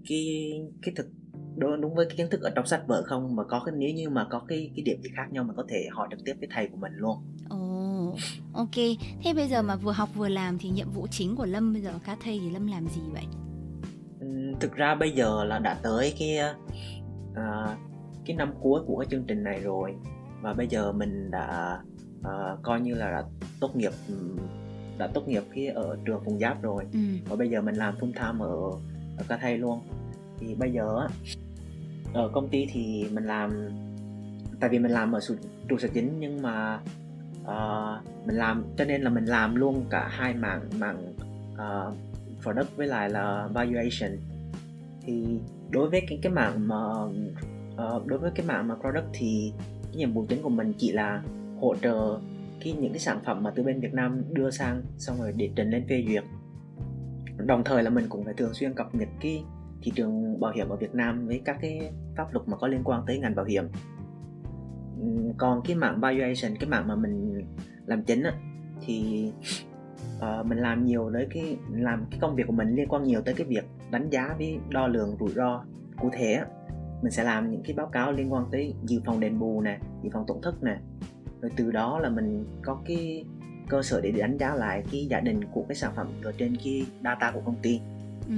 cái 0.09 0.53
cái 0.83 0.95
thực 0.97 1.07
đúng, 1.57 1.81
đúng 1.81 1.95
với 1.95 2.07
cái 2.07 2.17
kiến 2.17 2.27
thức 2.31 2.41
ở 2.41 2.51
trong 2.51 2.67
sách 2.67 2.83
vở 2.87 3.03
không 3.07 3.37
mà 3.37 3.45
có 3.45 3.63
cái 3.67 3.75
nếu 3.79 3.95
như 3.95 4.11
mà 4.11 4.27
có 4.31 4.43
cái 4.49 4.71
cái 4.77 4.83
điểm 4.83 5.03
gì 5.03 5.11
khác 5.17 5.27
nhau 5.31 5.45
mình 5.45 5.57
có 5.57 5.65
thể 5.69 5.89
hỏi 5.91 6.09
trực 6.11 6.25
tiếp 6.25 6.35
với 6.39 6.49
thầy 6.53 6.69
của 6.69 6.77
mình 6.77 6.93
luôn. 6.97 7.19
Ồ, 7.49 8.09
oh, 8.09 8.19
ok. 8.53 8.75
Thế 9.25 9.35
bây 9.35 9.49
giờ 9.49 9.63
mà 9.63 9.77
vừa 9.77 9.93
học 9.93 10.09
vừa 10.15 10.29
làm 10.29 10.59
thì 10.59 10.69
nhiệm 10.69 10.91
vụ 10.91 11.07
chính 11.11 11.37
của 11.37 11.47
Lâm 11.47 11.73
bây 11.73 11.83
giờ 11.83 11.93
các 12.07 12.19
thầy 12.23 12.39
thì 12.39 12.51
Lâm 12.51 12.67
làm 12.67 12.89
gì 12.89 13.01
vậy? 13.13 13.25
thực 14.61 14.75
ra 14.75 14.95
bây 14.95 15.11
giờ 15.11 15.45
là 15.45 15.59
đã 15.59 15.77
tới 15.83 16.15
cái 16.19 16.39
uh, 17.31 17.79
cái 18.25 18.37
năm 18.37 18.55
cuối 18.61 18.81
của 18.87 18.99
cái 18.99 19.07
chương 19.11 19.25
trình 19.27 19.43
này 19.43 19.61
rồi 19.61 19.95
và 20.43 20.53
bây 20.53 20.67
giờ 20.69 20.93
mình 20.93 21.31
đã 21.31 21.79
uh, 22.21 22.63
coi 22.63 22.81
như 22.81 22.95
là 22.95 23.11
đã 23.11 23.23
tốt 23.61 23.77
nghiệp 23.77 23.93
đã 24.99 25.07
tốt 25.07 25.29
nghiệp 25.29 25.43
khi 25.51 25.67
ở 25.67 25.99
trường 26.05 26.21
Phùng 26.25 26.39
Giáp 26.39 26.63
rồi. 26.63 26.85
Ừ. 26.93 26.99
và 27.29 27.37
bây 27.37 27.51
giờ 27.51 27.61
mình 27.61 27.75
làm 27.75 27.95
full 27.97 28.13
time 28.13 28.45
ở 28.45 28.57
ở 29.19 29.25
Ca 29.29 29.37
Thay 29.37 29.59
luôn. 29.59 29.81
Thì 30.39 30.55
bây 30.55 30.73
giờ 30.73 31.09
ở 32.15 32.29
công 32.33 32.49
ty 32.49 32.67
thì 32.73 33.07
mình 33.13 33.25
làm 33.25 33.69
tại 34.61 34.71
vì 34.71 34.79
mình 34.79 34.93
làm 34.93 35.13
ở 35.13 35.21
trụ 35.69 35.79
sở 35.79 35.89
chính 35.95 36.21
nhưng 36.21 36.43
mà 36.43 36.81
uh, 37.43 38.27
mình 38.27 38.37
làm 38.37 38.65
cho 38.77 38.85
nên 38.85 39.03
là 39.03 39.11
mình 39.11 39.25
làm 39.25 39.55
luôn 39.55 39.85
cả 39.91 40.09
hai 40.09 40.35
mảng 40.35 40.61
mảng 40.79 41.15
uh, 41.53 41.97
product 42.43 42.77
với 42.77 42.87
lại 42.87 43.11
là 43.11 43.49
valuation. 43.53 44.11
Thì 45.03 45.41
đối 45.71 45.91
với 45.91 46.01
cái 46.09 46.19
cái 46.23 46.33
mảng 46.33 46.69
mà 46.69 47.05
uh, 47.75 48.07
đối 48.07 48.19
với 48.19 48.31
cái 48.35 48.47
mảng 48.47 48.69
mà 48.69 48.75
product 48.75 49.07
thì 49.13 49.53
cái 49.83 49.97
nhiệm 49.97 50.13
vụ 50.13 50.27
chính 50.29 50.43
của 50.43 50.49
mình 50.49 50.73
chỉ 50.79 50.93
là 50.93 51.23
hỗ 51.61 51.77
trợ 51.77 52.19
cái 52.65 52.73
những 52.73 52.93
cái 52.93 52.99
sản 52.99 53.21
phẩm 53.25 53.43
mà 53.43 53.53
từ 53.55 53.63
bên 53.63 53.81
Việt 53.81 53.95
Nam 53.95 54.23
đưa 54.33 54.51
sang 54.51 54.83
xong 54.99 55.17
rồi 55.19 55.33
để 55.37 55.51
trình 55.57 55.71
lên 55.71 55.87
phê 55.89 56.05
duyệt. 56.09 56.25
Đồng 57.37 57.65
thời 57.65 57.83
là 57.83 57.91
mình 57.91 58.07
cũng 58.09 58.25
phải 58.25 58.35
thường 58.35 58.55
xuyên 58.55 58.75
cập 58.75 58.95
nhật 58.95 59.09
cái 59.21 59.45
thị 59.83 59.93
trường 59.95 60.41
bảo 60.41 60.53
hiểm 60.53 60.69
ở 60.69 60.77
Việt 60.77 60.95
Nam 60.95 61.27
với 61.27 61.41
các 61.45 61.59
cái 61.61 61.93
pháp 62.17 62.35
luật 62.35 62.49
mà 62.49 62.57
có 62.57 62.67
liên 62.67 62.81
quan 62.85 63.03
tới 63.07 63.19
ngành 63.19 63.35
bảo 63.35 63.45
hiểm. 63.45 63.65
Còn 65.37 65.61
cái 65.65 65.77
mảng 65.77 66.01
valuation 66.01 66.57
cái 66.61 66.71
mảng 66.71 66.89
mà 66.89 66.97
mình 66.97 67.47
làm 67.87 68.03
chính 68.03 68.23
á, 68.23 68.33
thì 68.87 69.31
uh, 70.17 70.47
mình 70.47 70.59
làm 70.59 70.85
nhiều 70.85 71.11
tới 71.15 71.27
cái 71.31 71.57
làm 71.73 72.07
cái 72.11 72.21
công 72.21 72.35
việc 72.35 72.47
của 72.47 72.53
mình 72.53 72.75
liên 72.75 72.89
quan 72.89 73.03
nhiều 73.03 73.21
tới 73.23 73.35
cái 73.35 73.47
việc 73.47 73.65
đánh 73.91 74.11
giá 74.11 74.35
với 74.39 74.59
đo 74.71 74.87
lường 74.87 75.17
rủi 75.21 75.31
ro 75.31 75.65
cụ 76.01 76.11
thể 76.13 76.33
á. 76.33 76.47
Mình 77.03 77.13
sẽ 77.13 77.25
làm 77.25 77.51
những 77.51 77.63
cái 77.63 77.77
báo 77.77 77.87
cáo 77.87 78.13
liên 78.13 78.33
quan 78.33 78.45
tới 78.53 78.75
dự 78.85 79.01
phòng 79.05 79.21
đền 79.21 79.39
bù 79.39 79.61
nè 79.61 79.79
dự 80.03 80.11
phòng 80.13 80.25
tổn 80.27 80.37
thất 80.43 80.63
nè 80.63 80.79
rồi 81.41 81.51
từ 81.57 81.71
đó 81.71 81.99
là 81.99 82.09
mình 82.09 82.45
có 82.63 82.79
cái 82.87 83.25
cơ 83.69 83.83
sở 83.83 84.01
để 84.01 84.11
đánh 84.11 84.39
giá 84.39 84.55
lại 84.55 84.83
cái 84.93 85.07
giả 85.11 85.21
định 85.21 85.41
của 85.53 85.65
cái 85.69 85.77
sản 85.77 85.93
phẩm 85.97 86.07
ở 86.23 86.33
trên 86.39 86.57
cái 86.65 86.87
data 87.05 87.31
của 87.31 87.41
công 87.41 87.57
ty 87.63 87.81
ừ. 88.29 88.35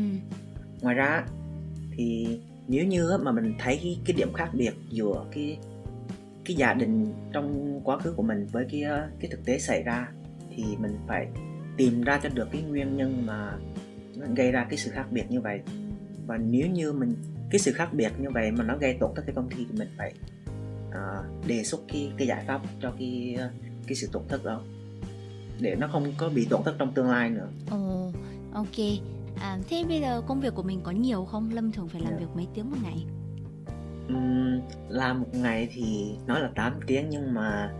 ngoài 0.80 0.94
ra 0.94 1.24
thì 1.96 2.38
nếu 2.68 2.86
như 2.86 3.18
mà 3.22 3.32
mình 3.32 3.54
thấy 3.58 3.78
cái, 3.82 3.98
cái 4.04 4.16
điểm 4.16 4.32
khác 4.32 4.50
biệt 4.52 4.74
giữa 4.90 5.24
cái 5.32 5.58
cái 6.44 6.56
giả 6.56 6.74
định 6.74 7.12
trong 7.32 7.80
quá 7.84 7.98
khứ 7.98 8.12
của 8.12 8.22
mình 8.22 8.46
với 8.52 8.66
cái 8.70 8.82
cái 9.20 9.30
thực 9.30 9.44
tế 9.44 9.58
xảy 9.58 9.82
ra 9.82 10.08
thì 10.56 10.64
mình 10.78 10.96
phải 11.06 11.28
tìm 11.76 12.02
ra 12.02 12.20
cho 12.22 12.28
được 12.28 12.48
cái 12.52 12.62
nguyên 12.62 12.96
nhân 12.96 13.26
mà 13.26 13.58
gây 14.34 14.52
ra 14.52 14.66
cái 14.70 14.78
sự 14.78 14.90
khác 14.90 15.06
biệt 15.10 15.24
như 15.28 15.40
vậy 15.40 15.60
và 16.26 16.36
nếu 16.36 16.66
như 16.66 16.92
mình 16.92 17.14
cái 17.50 17.58
sự 17.58 17.72
khác 17.72 17.88
biệt 17.92 18.12
như 18.18 18.30
vậy 18.30 18.50
mà 18.50 18.64
nó 18.64 18.76
gây 18.76 18.96
tổn 19.00 19.10
thất 19.16 19.22
cái 19.26 19.34
công 19.34 19.50
ty 19.50 19.56
thì 19.56 19.78
mình 19.78 19.88
phải 19.98 20.12
uh, 20.88 21.46
đề 21.46 21.64
xuất 21.64 21.80
cái 21.88 22.12
cái 22.16 22.26
giải 22.26 22.44
pháp 22.46 22.60
cho 22.82 22.92
cái 22.98 23.38
cái 23.86 23.96
sự 23.96 24.08
tổn 24.12 24.22
thất 24.28 24.44
đó 24.44 24.60
để 25.60 25.74
nó 25.74 25.88
không 25.92 26.12
có 26.18 26.28
bị 26.28 26.46
tổn 26.50 26.62
thất 26.64 26.74
trong 26.78 26.92
tương 26.92 27.10
lai 27.10 27.30
nữa. 27.30 27.48
Ồ, 27.70 28.12
ok. 28.52 28.78
À, 29.40 29.58
thế 29.68 29.84
bây 29.88 30.00
giờ 30.00 30.22
công 30.26 30.40
việc 30.40 30.54
của 30.54 30.62
mình 30.62 30.80
có 30.82 30.90
nhiều 30.90 31.24
không? 31.24 31.50
Lâm 31.52 31.72
thường 31.72 31.88
phải 31.88 32.00
làm 32.00 32.10
yeah. 32.10 32.20
Dạ. 32.20 32.26
việc 32.26 32.36
mấy 32.36 32.46
tiếng 32.54 32.70
một 32.70 32.76
ngày? 32.82 33.04
Uhm, 34.12 34.60
làm 34.88 35.20
một 35.20 35.28
ngày 35.32 35.68
thì 35.72 36.10
nói 36.26 36.40
là 36.40 36.50
8 36.54 36.80
tiếng 36.86 37.08
nhưng 37.08 37.34
mà 37.34 37.72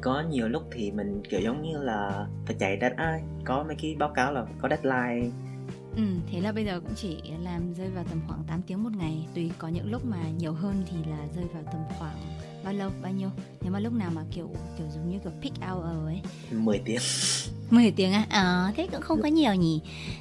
có 0.00 0.22
nhiều 0.30 0.48
lúc 0.48 0.62
thì 0.72 0.90
mình 0.90 1.22
kiểu 1.28 1.40
giống 1.40 1.62
như 1.62 1.78
là 1.78 2.26
phải 2.46 2.56
chạy 2.58 2.78
deadline 2.80 3.22
có 3.44 3.64
mấy 3.66 3.76
cái 3.82 3.96
báo 3.98 4.12
cáo 4.14 4.32
là 4.32 4.46
có 4.60 4.68
deadline 4.68 5.30
Ừ, 5.96 6.02
thế 6.30 6.40
là 6.40 6.52
bây 6.52 6.64
giờ 6.64 6.80
cũng 6.80 6.94
chỉ 6.94 7.22
làm 7.42 7.74
rơi 7.74 7.90
vào 7.90 8.04
tầm 8.10 8.20
khoảng 8.28 8.44
8 8.48 8.62
tiếng 8.66 8.84
một 8.84 8.90
ngày 8.96 9.26
Tùy 9.34 9.50
có 9.58 9.68
những 9.68 9.90
lúc 9.90 10.04
mà 10.04 10.16
nhiều 10.38 10.52
hơn 10.52 10.82
thì 10.86 10.96
là 11.10 11.18
rơi 11.36 11.44
vào 11.54 11.62
tầm 11.72 11.80
khoảng 11.98 12.16
bao 12.66 12.74
lâu, 12.74 12.90
bao 13.02 13.12
nhiêu 13.12 13.28
Nếu 13.62 13.72
mà 13.72 13.80
lúc 13.80 13.92
nào 13.92 14.10
mà 14.14 14.22
kiểu 14.30 14.50
kiểu 14.78 14.86
giống 14.94 15.10
như 15.10 15.18
kiểu 15.18 15.32
peak 15.42 15.70
hour 15.70 16.06
ấy 16.06 16.20
10 16.50 16.78
tiếng 16.84 17.00
10 17.70 17.90
tiếng 17.90 18.12
á? 18.12 18.26
À, 18.28 18.72
thế 18.76 18.88
cũng 18.92 19.00
không 19.00 19.22
có 19.22 19.28
nhiều 19.28 19.54
nhỉ 19.54 19.80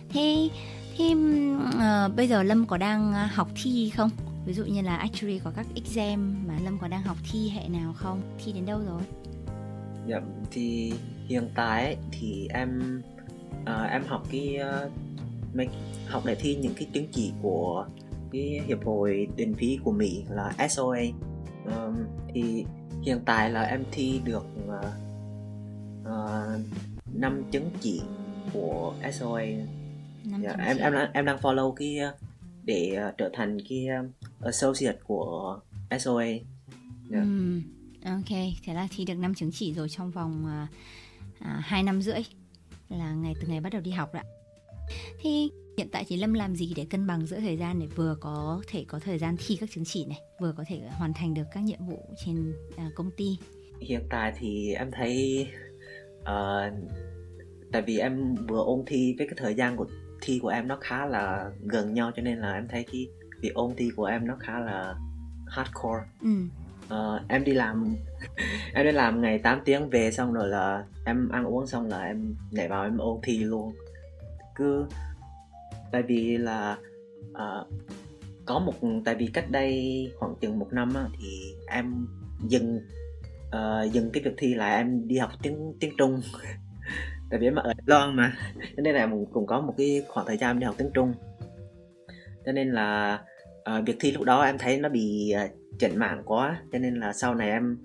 Thế, 0.10 0.50
thế 0.98 1.14
uh, 1.14 2.16
bây 2.16 2.28
giờ 2.28 2.44
Lâm 2.44 2.66
có 2.66 2.78
đang 2.78 3.14
học 3.14 3.50
thi 3.64 3.90
không? 3.90 4.10
Ví 4.46 4.54
dụ 4.54 4.66
như 4.66 4.82
là 4.82 4.96
actually 4.96 5.40
có 5.44 5.52
các 5.56 5.66
exam 5.76 6.48
mà 6.48 6.54
Lâm 6.64 6.78
có 6.80 6.88
đang 6.88 7.04
học 7.04 7.18
thi 7.32 7.50
hệ 7.50 7.68
nào 7.70 7.94
không? 7.94 8.22
Thi 8.46 8.52
đến 8.54 8.66
đâu 8.66 8.80
rồi? 8.88 9.02
Dạ 10.08 10.22
thì 10.52 10.94
hiện 11.28 11.50
tại 11.56 11.98
thì 12.12 12.48
em 12.54 13.02
uh, 13.62 13.90
em 13.92 14.04
học 14.08 14.28
cái 14.32 14.58
uh, 15.56 15.70
học 16.08 16.24
để 16.26 16.36
thi 16.36 16.56
những 16.56 16.74
cái 16.74 16.88
chứng 16.94 17.08
chỉ 17.12 17.32
của 17.42 17.86
cái 18.32 18.62
hiệp 18.68 18.86
hội 18.86 19.28
định 19.36 19.54
phí 19.54 19.80
của 19.84 19.92
Mỹ 19.92 20.24
là 20.30 20.68
SOA 20.70 21.02
um, 21.66 22.06
thì 22.34 22.66
hiện 23.04 23.20
tại 23.26 23.52
là 23.52 23.62
em 23.62 23.84
thi 23.92 24.22
được 24.24 24.46
uh, 24.68 24.86
uh, 26.02 27.52
chứng 27.52 27.70
chỉ 27.82 28.02
của 28.54 28.94
SOA 29.14 29.44
dạ, 30.42 30.56
em 30.60 30.78
em 30.78 30.94
em 31.14 31.26
đang 31.26 31.38
follow 31.38 31.72
cái 31.72 31.98
để 32.64 32.98
uh, 33.10 33.18
trở 33.18 33.30
thành 33.34 33.58
cái 33.70 33.88
uh, 34.00 34.12
associate 34.42 34.98
của 35.04 35.60
SOA 36.00 36.24
yeah. 36.24 36.42
Dạ. 37.10 37.22
mm, 37.22 37.62
ok 38.06 38.30
thế 38.66 38.74
là 38.74 38.88
thi 38.92 39.06
được 39.06 39.16
năm 39.16 39.36
chứng 39.36 39.52
chỉ 39.52 39.74
rồi 39.74 39.90
trong 39.90 40.12
vòng 40.12 40.46
uh, 40.64 40.70
uh, 41.42 41.66
2 41.66 41.84
năm 41.84 42.02
rưỡi 42.02 42.24
là 42.90 43.14
ngày 43.14 43.34
từ 43.42 43.48
ngày 43.48 43.62
bắt 43.62 43.74
đầu 43.74 43.82
đi 43.82 43.92
học 43.92 44.14
ạ 44.14 44.24
thì 45.22 45.52
hiện 45.78 45.90
tại 45.92 46.06
thì 46.08 46.18
Lâm 46.18 46.34
làm 46.34 46.56
gì 46.56 46.74
để 46.76 46.86
cân 46.90 47.08
bằng 47.08 47.26
giữa 47.26 47.40
thời 47.40 47.58
gian 47.58 47.80
để 47.80 47.88
vừa 47.96 48.18
có 48.20 48.62
thể 48.68 48.86
có 48.88 49.00
thời 49.00 49.18
gian 49.18 49.36
thi 49.48 49.58
các 49.60 49.70
chứng 49.72 49.86
chỉ 49.86 50.06
này, 50.06 50.20
vừa 50.42 50.54
có 50.58 50.64
thể 50.68 50.82
hoàn 50.92 51.14
thành 51.14 51.34
được 51.34 51.44
các 51.54 51.64
nhiệm 51.64 51.86
vụ 51.88 52.00
trên 52.26 52.54
à, 52.78 52.90
công 52.96 53.12
ty? 53.18 53.38
Hiện 53.82 54.02
tại 54.10 54.34
thì 54.40 54.74
em 54.74 54.92
thấy 54.92 55.48
uh, 56.22 56.74
tại 57.72 57.82
vì 57.82 57.98
em 57.98 58.36
vừa 58.36 58.64
ôn 58.64 58.84
thi 58.88 59.16
với 59.18 59.28
cái 59.28 59.36
thời 59.38 59.54
gian 59.54 59.78
của 59.78 59.86
thi 60.22 60.40
của 60.42 60.48
em 60.48 60.68
nó 60.68 60.78
khá 60.82 61.06
là 61.06 61.52
gần 61.62 61.94
nhau 61.94 62.12
cho 62.16 62.22
nên 62.22 62.38
là 62.38 62.54
em 62.54 62.68
thấy 62.68 62.86
cái 62.92 63.08
việc 63.42 63.54
ôn 63.54 63.74
thi 63.78 63.90
của 63.96 64.06
em 64.06 64.28
nó 64.28 64.36
khá 64.40 64.60
là 64.60 64.96
hardcore 65.48 66.04
ừ. 66.22 66.30
uh, 66.86 67.22
em 67.28 67.44
đi 67.44 67.54
làm 67.54 67.96
em 68.74 68.86
đi 68.86 68.92
làm 68.92 69.22
ngày 69.22 69.40
8 69.40 69.62
tiếng 69.66 69.90
về 69.90 70.12
xong 70.12 70.34
rồi 70.34 70.48
là 70.48 70.86
em 71.06 71.30
ăn 71.30 71.44
uống 71.44 71.68
xong 71.68 71.88
là 71.88 72.04
em 72.04 72.36
nhảy 72.52 72.68
vào 72.68 72.84
em 72.84 72.98
ôn 72.98 73.20
thi 73.24 73.38
luôn 73.38 73.74
cứ 74.56 74.86
tại 75.92 76.04
vì 76.08 76.38
là 76.38 76.78
uh, 77.32 77.68
có 78.46 78.60
một 78.60 78.74
tại 79.06 79.16
vì 79.16 79.28
cách 79.34 79.52
đây 79.52 80.12
khoảng 80.20 80.36
chừng 80.42 80.60
một 80.60 80.68
năm 80.72 80.94
á, 80.96 81.06
thì 81.20 81.56
em 81.68 82.08
dừng 82.48 82.80
uh, 83.48 83.92
dừng 83.92 84.10
cái 84.12 84.24
việc 84.24 84.34
thi 84.38 84.54
lại 84.54 84.78
em 84.78 85.08
đi 85.08 85.18
học 85.18 85.32
tiếng 85.42 85.74
tiếng 85.80 85.92
trung. 85.98 86.22
Tại 87.30 87.40
vì 87.40 87.48
em 87.48 87.56
ở 87.56 87.74
Loan 87.86 88.16
mà. 88.16 88.38
Cho 88.78 88.82
nên 88.82 88.96
là 88.96 89.00
em 89.00 89.26
cũng 89.34 89.48
có 89.48 89.62
một 89.62 89.74
cái 89.78 90.04
khoảng 90.08 90.28
thời 90.28 90.38
gian 90.38 90.60
đi 90.60 90.66
học 90.66 90.76
tiếng 90.78 90.92
trung. 90.94 91.14
Cho 92.46 92.52
nên 92.52 92.72
là 92.72 93.20
uh, 93.78 93.86
việc 93.86 93.96
thi 94.00 94.12
lúc 94.12 94.24
đó 94.24 94.42
em 94.42 94.58
thấy 94.58 94.80
nó 94.80 94.90
bị 94.90 95.34
uh, 95.46 95.52
chỉnh 95.80 96.00
mạng 96.00 96.22
quá. 96.26 96.62
Cho 96.72 96.80
nên 96.80 96.96
là 96.96 97.14
sau 97.14 97.36
này 97.36 97.50
em 97.50 97.78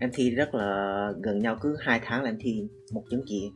em 0.00 0.10
thi 0.12 0.30
rất 0.30 0.54
là 0.54 1.08
gần 1.22 1.38
nhau 1.38 1.56
cứ 1.60 1.76
hai 1.80 2.00
tháng 2.04 2.22
là 2.22 2.30
em 2.30 2.38
thi 2.40 2.68
một 2.92 3.04
chứng 3.10 3.22
chỉ. 3.26 3.50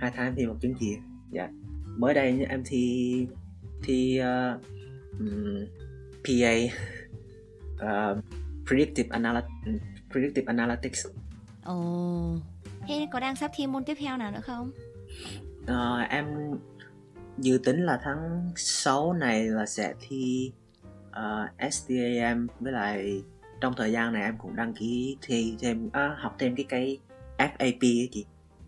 Hai 0.00 0.10
tháng 0.14 0.26
em 0.26 0.34
thi 0.36 0.46
một 0.46 0.56
chứng 0.60 0.74
chỉ 0.80 0.96
dạ 1.32 1.48
mới 1.96 2.14
đây 2.14 2.46
em 2.48 2.62
thi 2.66 3.26
thi 3.82 4.20
uh, 4.20 4.62
um, 5.18 5.66
PA 6.24 6.54
uh, 7.74 8.24
predictive 8.66 9.08
analytics 9.10 9.50
predictive 10.10 10.46
analytics. 10.46 11.06
Ồ. 11.64 11.74
Oh. 12.34 12.42
thế 12.88 13.08
có 13.12 13.20
đang 13.20 13.36
sắp 13.36 13.50
thi 13.54 13.66
môn 13.66 13.84
tiếp 13.84 13.94
theo 14.00 14.16
nào 14.16 14.30
nữa 14.30 14.40
không? 14.42 14.70
Uh, 15.62 16.08
em 16.10 16.26
dự 17.38 17.58
tính 17.64 17.84
là 17.84 18.00
tháng 18.02 18.50
6 18.56 19.12
này 19.12 19.44
là 19.44 19.66
sẽ 19.66 19.94
thi 20.00 20.52
uh, 21.10 21.72
STAM 21.72 22.46
với 22.60 22.72
lại 22.72 23.22
trong 23.60 23.74
thời 23.76 23.92
gian 23.92 24.12
này 24.12 24.22
em 24.22 24.38
cũng 24.38 24.56
đăng 24.56 24.74
ký 24.74 25.16
thi 25.22 25.56
thêm 25.60 25.90
à, 25.92 26.16
học 26.18 26.36
thêm 26.38 26.56
cái 26.56 26.66
cái 26.68 26.98
FAP 27.38 27.78
ấy 27.80 28.08
chị. 28.12 28.24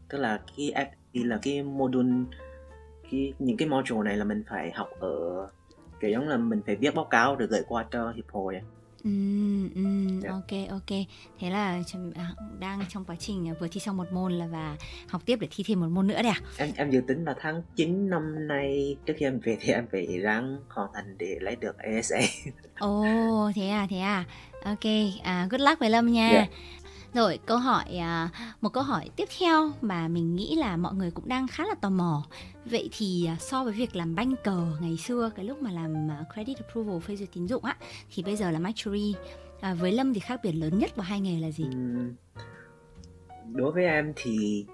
Tức 0.09 0.19
là 0.19 0.41
cái 0.57 0.73
FAP 0.75 1.27
là 1.29 1.39
cái 1.43 1.63
module 1.63 2.25
cái 3.11 3.33
những 3.39 3.57
cái 3.57 3.69
module 3.69 4.05
này 4.05 4.17
là 4.17 4.25
mình 4.25 4.45
phải 4.49 4.71
học 4.73 4.89
ở 5.01 5.49
kiểu 6.01 6.11
giống 6.11 6.29
là 6.29 6.37
mình 6.37 6.61
phải 6.67 6.77
viết 6.77 6.95
báo 6.95 7.05
cáo 7.05 7.37
để 7.37 7.47
gửi 7.47 7.63
qua 7.69 7.87
cho 7.91 8.13
hiệp 8.17 8.29
hội 8.33 8.61
Ừ, 9.05 9.11
ừ, 9.75 9.83
yeah. 10.11 10.23
Dạ. 10.23 10.31
ok 10.31 10.69
ok 10.71 10.99
thế 11.39 11.51
là 11.51 11.83
à, 12.15 12.35
đang 12.59 12.81
trong 12.89 13.05
quá 13.05 13.17
trình 13.19 13.55
vừa 13.61 13.69
thi 13.69 13.81
xong 13.81 13.97
một 13.97 14.13
môn 14.13 14.33
là 14.33 14.47
và 14.47 14.77
học 15.09 15.23
tiếp 15.27 15.39
để 15.41 15.49
thi 15.51 15.65
thêm 15.67 15.81
một 15.81 15.87
môn 15.91 16.07
nữa 16.07 16.23
đấy 16.23 16.33
à 16.33 16.41
em 16.57 16.71
em 16.77 16.91
dự 16.91 17.01
tính 17.09 17.25
là 17.25 17.35
tháng 17.41 17.63
9 17.77 18.11
năm 18.11 18.49
nay 18.49 18.97
trước 19.07 19.15
khi 19.17 19.27
em 19.27 19.41
về 19.41 19.59
thì 19.61 19.73
em 19.73 19.87
phải 19.93 20.19
ráng 20.23 20.59
hoàn 20.69 20.89
thành 20.95 21.19
để 21.19 21.39
lấy 21.41 21.57
được 21.57 21.79
ASA 21.79 22.19
ồ 22.79 23.47
oh, 23.49 23.55
thế 23.55 23.69
à 23.69 23.87
thế 23.91 23.99
à 23.99 24.25
ok 24.65 24.85
à 25.23 25.47
good 25.51 25.61
luck 25.61 25.81
với 25.81 25.91
lâm 25.91 26.07
nha 26.07 26.29
yeah. 26.29 26.49
Rồi 27.15 27.39
câu 27.47 27.59
hỏi 27.59 27.85
à, 27.99 28.31
một 28.61 28.69
câu 28.69 28.83
hỏi 28.83 29.11
tiếp 29.17 29.29
theo 29.39 29.71
mà 29.81 30.09
mình 30.09 30.37
nghĩ 30.37 30.57
là 30.57 30.77
mọi 30.77 30.95
người 30.95 31.11
cũng 31.11 31.29
đang 31.29 31.49
khá 31.49 31.65
là 31.67 31.75
tò 31.81 31.91
mò. 31.91 32.27
Vậy 32.65 32.91
thì 32.93 33.27
à, 33.27 33.37
so 33.41 33.65
với 33.65 33.73
việc 33.73 33.97
làm 33.97 34.15
banh 34.15 34.35
cờ 34.45 34.67
ngày 34.81 34.97
xưa 34.97 35.31
cái 35.37 35.45
lúc 35.45 35.63
mà 35.63 35.73
làm 35.73 36.11
à, 36.11 36.25
credit 36.35 36.57
approval 36.59 37.01
phê 37.01 37.17
duyệt 37.17 37.29
tín 37.35 37.47
dụng 37.47 37.65
á 37.65 37.77
thì 38.15 38.23
bây 38.23 38.37
giờ 38.37 38.51
là 38.51 38.61
actuary 38.65 39.15
à, 39.61 39.75
với 39.75 39.93
Lâm 39.93 40.15
thì 40.15 40.21
khác 40.21 40.41
biệt 40.43 40.53
lớn 40.53 40.79
nhất 40.79 40.91
của 40.97 41.03
hai 41.03 41.21
nghề 41.21 41.41
là 41.41 41.51
gì? 41.51 41.67
Đối 43.53 43.73
với 43.73 43.85
em 43.85 44.13
thì 44.17 44.67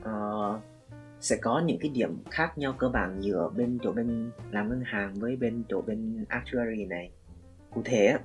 uh, 0.00 0.60
sẽ 1.20 1.36
có 1.42 1.62
những 1.66 1.78
cái 1.80 1.90
điểm 1.90 2.18
khác 2.30 2.58
nhau 2.58 2.74
cơ 2.78 2.88
bản 2.88 3.22
giữa 3.22 3.50
bên 3.56 3.78
chỗ 3.82 3.92
bên 3.92 4.30
làm 4.50 4.68
ngân 4.68 4.82
hàng 4.84 5.14
với 5.14 5.36
bên 5.36 5.64
chỗ 5.68 5.82
bên 5.82 6.24
actuary 6.28 6.84
này. 6.84 7.10
Cụ 7.74 7.82
thể 7.84 8.16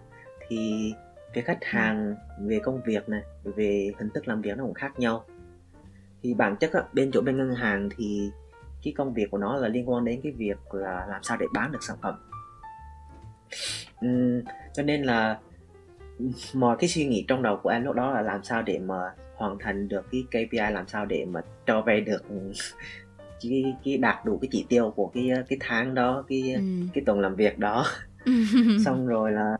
thì 0.47 0.93
về 1.33 1.41
khách 1.41 1.59
hàng 1.61 2.15
về 2.39 2.59
công 2.59 2.81
việc 2.85 3.09
này 3.09 3.21
về 3.43 3.91
hình 3.99 4.09
thức 4.09 4.27
làm 4.27 4.41
việc 4.41 4.57
nó 4.57 4.63
cũng 4.63 4.73
khác 4.73 4.99
nhau. 4.99 5.25
Thì 6.23 6.33
bản 6.33 6.55
chất 6.59 6.73
á, 6.73 6.83
bên 6.93 7.11
chỗ 7.13 7.21
bên 7.21 7.37
ngân 7.37 7.55
hàng 7.55 7.89
thì 7.97 8.29
cái 8.83 8.93
công 8.97 9.13
việc 9.13 9.31
của 9.31 9.37
nó 9.37 9.57
là 9.57 9.67
liên 9.67 9.89
quan 9.89 10.05
đến 10.05 10.19
cái 10.23 10.31
việc 10.31 10.57
là 10.71 11.05
làm 11.09 11.23
sao 11.23 11.37
để 11.37 11.45
bán 11.53 11.71
được 11.71 11.83
sản 11.83 11.97
phẩm. 12.01 12.15
Uhm, 14.05 14.41
cho 14.73 14.83
nên 14.83 15.03
là 15.03 15.39
mọi 16.53 16.77
cái 16.79 16.89
suy 16.89 17.05
nghĩ 17.05 17.25
trong 17.27 17.43
đầu 17.43 17.57
của 17.63 17.69
em 17.69 17.83
lúc 17.83 17.95
đó 17.95 18.11
là 18.11 18.21
làm 18.21 18.43
sao 18.43 18.61
để 18.61 18.79
mà 18.79 18.95
hoàn 19.35 19.59
thành 19.59 19.87
được 19.87 20.05
cái 20.11 20.23
KPI 20.27 20.71
làm 20.73 20.87
sao 20.87 21.05
để 21.05 21.25
mà 21.25 21.41
cho 21.65 21.81
về 21.81 22.01
được 22.01 22.23
cái, 23.41 23.75
cái 23.83 23.97
đạt 23.97 24.25
đủ 24.25 24.37
cái 24.41 24.49
chỉ 24.51 24.65
tiêu 24.69 24.93
của 24.95 25.07
cái 25.13 25.31
cái 25.49 25.57
tháng 25.59 25.93
đó 25.93 26.23
cái 26.27 26.53
ừ. 26.53 26.61
cái 26.93 27.03
tuần 27.05 27.19
làm 27.19 27.35
việc 27.35 27.59
đó. 27.59 27.85
Xong 28.85 29.07
rồi 29.07 29.31
là 29.31 29.57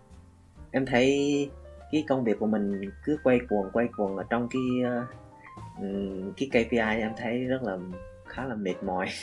em 0.72 0.86
thấy 0.86 1.50
cái 1.92 2.06
công 2.08 2.24
việc 2.24 2.40
của 2.40 2.48
mình 2.48 2.92
cứ 3.04 3.18
quay 3.24 3.40
cuồng 3.50 3.70
quay 3.74 3.88
cuồng 3.98 4.18
ở 4.18 4.24
trong 4.30 4.48
cái 4.50 4.62
uh, 5.02 6.38
cái 6.38 6.50
KPI 6.50 6.78
em 6.78 7.12
thấy 7.18 7.46
rất 7.46 7.64
là 7.64 7.78
khá 8.26 8.46
là 8.46 8.56
mệt 8.56 8.84
mỏi. 8.84 9.08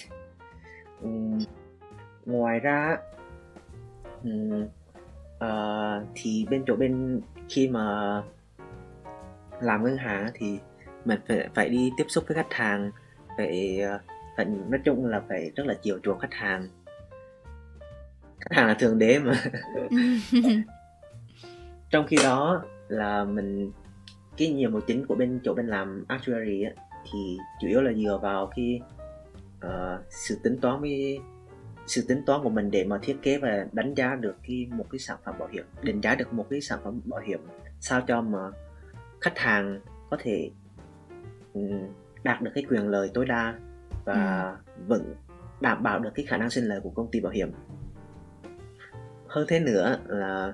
Um, 1.03 1.39
ngoài 2.27 2.61
ra 2.61 2.97
um, 4.25 4.67
uh, 5.45 6.09
thì 6.15 6.47
bên 6.51 6.65
chỗ 6.67 6.77
bên 6.77 7.21
khi 7.49 7.69
mà 7.69 8.23
làm 9.61 9.85
ngân 9.85 9.97
hàng 9.97 10.31
thì 10.35 10.59
mình 11.05 11.19
phải 11.29 11.49
phải 11.55 11.69
đi 11.69 11.91
tiếp 11.97 12.05
xúc 12.09 12.25
với 12.29 12.35
khách 12.35 12.53
hàng 12.53 12.91
phải 13.37 13.81
ờ, 13.81 13.99
phải 14.37 14.47
nói 14.69 14.81
chung 14.85 15.07
là 15.07 15.23
phải 15.29 15.51
rất 15.57 15.67
là 15.67 15.75
chiều 15.83 15.99
chuộng 16.03 16.19
khách 16.19 16.35
hàng. 16.35 16.69
Khách 18.41 18.57
hàng 18.57 18.67
là 18.67 18.75
thường 18.75 18.99
đế 18.99 19.19
mà. 19.19 19.43
Ừ. 19.75 19.99
trong 21.91 22.07
khi 22.07 22.17
đó 22.23 22.63
là 22.89 23.25
mình 23.25 23.73
cái 24.37 24.49
nhiệm 24.49 24.73
vụ 24.73 24.81
chính 24.87 25.07
của 25.07 25.15
bên 25.15 25.41
chỗ 25.45 25.55
bên 25.55 25.67
làm 25.67 26.05
actuary 26.09 26.63
á, 26.63 26.71
thì 27.13 27.37
chủ 27.61 27.69
yếu 27.69 27.81
là 27.81 27.93
dựa 27.93 28.19
vào 28.23 28.51
cái 28.57 28.81
uh, 29.67 30.01
sự 30.11 30.39
tính 30.43 30.59
toán 30.61 30.81
với 30.81 31.21
sự 31.87 32.05
tính 32.09 32.23
toán 32.27 32.43
của 32.43 32.51
mình 32.51 32.71
để 32.71 32.85
mà 32.85 32.99
thiết 33.03 33.17
kế 33.23 33.39
và 33.39 33.67
đánh 33.73 33.95
giá 33.95 34.15
được 34.15 34.37
cái 34.49 34.67
một 34.71 34.87
cái 34.91 34.99
sản 34.99 35.19
phẩm 35.25 35.35
bảo 35.39 35.49
hiểm 35.49 35.65
định 35.83 36.01
giá 36.01 36.15
được 36.15 36.33
một 36.33 36.47
cái 36.51 36.61
sản 36.61 36.79
phẩm 36.85 37.01
bảo 37.05 37.21
hiểm 37.21 37.41
sao 37.81 38.01
cho 38.09 38.21
mà 38.21 38.51
khách 39.21 39.39
hàng 39.39 39.81
có 40.11 40.17
thể 40.21 40.51
um, 41.55 41.81
đạt 42.23 42.43
được 42.43 42.51
cái 42.55 42.65
quyền 42.71 42.89
lợi 42.89 43.11
tối 43.15 43.27
đa 43.27 43.55
và 44.05 44.51
ừ. 44.77 44.83
vẫn 44.87 45.15
đảm 45.61 45.83
bảo 45.83 45.99
được 45.99 46.11
cái 46.15 46.27
khả 46.27 46.37
năng 46.37 46.51
sinh 46.51 46.65
lời 46.65 46.81
của 46.83 46.91
công 46.91 47.11
ty 47.11 47.21
bảo 47.21 47.33
hiểm 47.33 47.51
hơn 49.27 49.47
thế 49.49 49.61
nữa 49.61 49.99
là 50.07 50.53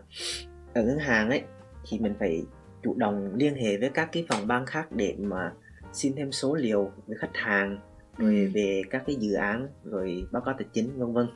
ở 0.75 0.83
ngân 0.83 0.99
hàng 0.99 1.31
ấy 1.31 1.43
thì 1.89 1.99
mình 1.99 2.15
phải 2.19 2.47
chủ 2.83 2.95
động 2.97 3.35
liên 3.35 3.55
hệ 3.55 3.77
với 3.77 3.91
các 3.91 4.09
cái 4.13 4.27
phòng 4.29 4.47
ban 4.47 4.67
khác 4.67 4.89
để 4.91 5.17
mà 5.19 5.53
xin 5.93 6.15
thêm 6.17 6.33
số 6.33 6.55
liệu 6.55 6.91
với 7.07 7.17
khách 7.19 7.35
hàng 7.35 7.79
rồi 8.19 8.35
ừ. 8.35 8.51
về 8.55 8.83
các 8.91 9.03
cái 9.07 9.17
dự 9.17 9.33
án 9.33 9.69
rồi 9.85 10.27
báo 10.33 10.43
cáo 10.43 10.55
tài 10.59 10.67
chính 10.73 10.99
vân 10.99 11.13
vân 11.13 11.27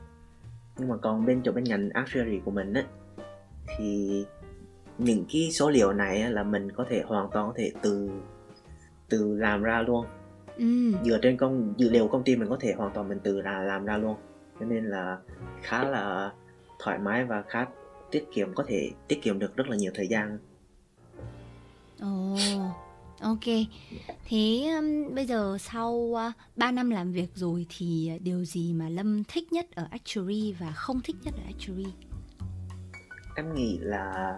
nhưng 0.79 0.89
mà 0.89 0.97
còn 0.97 1.27
bên 1.27 1.41
chỗ 1.45 1.53
bên 1.53 1.65
ngành 1.65 1.91
actuary 1.91 2.41
của 2.45 2.51
mình 2.51 2.73
á 2.73 2.85
thì 3.77 4.25
những 4.99 5.25
cái 5.33 5.51
số 5.53 5.71
liệu 5.71 5.93
này 5.93 6.33
là 6.33 6.43
mình 6.43 6.73
có 6.73 6.85
thể 6.91 7.03
hoàn 7.07 7.31
toàn 7.33 7.47
có 7.49 7.55
thể 7.57 7.73
từ 7.83 8.11
từ 9.09 9.39
làm 9.39 9.63
ra 9.63 9.83
luôn 9.83 10.07
ừ. 10.57 10.93
dựa 11.05 11.19
trên 11.23 11.37
công 11.37 11.75
dữ 11.77 11.91
liệu 11.91 12.09
công 12.09 12.25
ty 12.25 12.37
mình 12.37 12.49
có 12.49 12.57
thể 12.61 12.73
hoàn 12.73 12.93
toàn 12.95 13.09
mình 13.09 13.19
từ 13.23 13.41
là 13.41 13.63
làm 13.63 13.85
ra 13.85 13.97
luôn 13.97 14.17
cho 14.61 14.67
nên 14.67 14.85
là 14.85 15.19
khá 15.63 15.85
là 15.85 16.33
thoải 16.79 16.99
mái 16.99 17.25
và 17.25 17.43
khá 17.49 17.67
tiết 18.11 18.25
kiệm 18.35 18.55
có 18.55 18.65
thể 18.69 18.91
tiết 19.09 19.23
kiệm 19.23 19.39
được 19.39 19.57
rất 19.57 19.69
là 19.69 19.77
nhiều 19.77 19.93
thời 19.95 20.09
gian 20.09 20.39
Ồ, 22.01 22.37
ok. 23.21 23.45
Thế 24.29 24.71
um, 24.77 25.15
bây 25.15 25.27
giờ 25.27 25.57
sau 25.61 25.93
uh, 25.93 26.33
3 26.57 26.71
năm 26.71 26.91
làm 26.91 27.13
việc 27.13 27.31
rồi 27.35 27.67
thì 27.77 28.13
điều 28.23 28.45
gì 28.45 28.73
mà 28.73 28.89
Lâm 28.89 29.25
thích 29.25 29.53
nhất 29.53 29.67
ở 29.75 29.87
Actuary 29.91 30.55
và 30.61 30.73
không 30.73 31.01
thích 31.05 31.17
nhất 31.25 31.35
ở 31.35 31.43
Actuary? 31.47 31.93
Em 33.37 33.55
nghĩ 33.55 33.79
là 33.81 34.35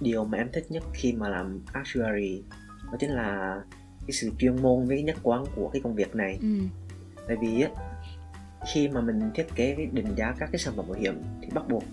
điều 0.00 0.24
mà 0.24 0.38
em 0.38 0.48
thích 0.52 0.66
nhất 0.68 0.82
khi 0.94 1.12
mà 1.12 1.28
làm 1.28 1.60
Actuary 1.72 2.42
đó 2.84 2.96
chính 3.00 3.10
là 3.10 3.60
cái 4.06 4.12
sự 4.12 4.30
chuyên 4.38 4.62
môn 4.62 4.86
với 4.86 4.96
cái 4.96 5.02
nhất 5.02 5.16
quán 5.22 5.44
của 5.56 5.68
cái 5.68 5.82
công 5.84 5.94
việc 5.94 6.14
này. 6.14 6.38
Ừ. 6.42 6.58
Tại 7.28 7.36
vì 7.40 7.62
á, 7.62 7.70
khi 8.72 8.88
mà 8.88 9.00
mình 9.00 9.30
thiết 9.34 9.46
kế 9.54 9.74
cái 9.76 9.86
định 9.86 10.14
giá 10.16 10.34
các 10.38 10.48
cái 10.52 10.58
sản 10.58 10.74
phẩm 10.76 10.86
bảo 10.88 10.98
hiểm 10.98 11.22
thì 11.42 11.48
bắt 11.54 11.68
buộc 11.68 11.84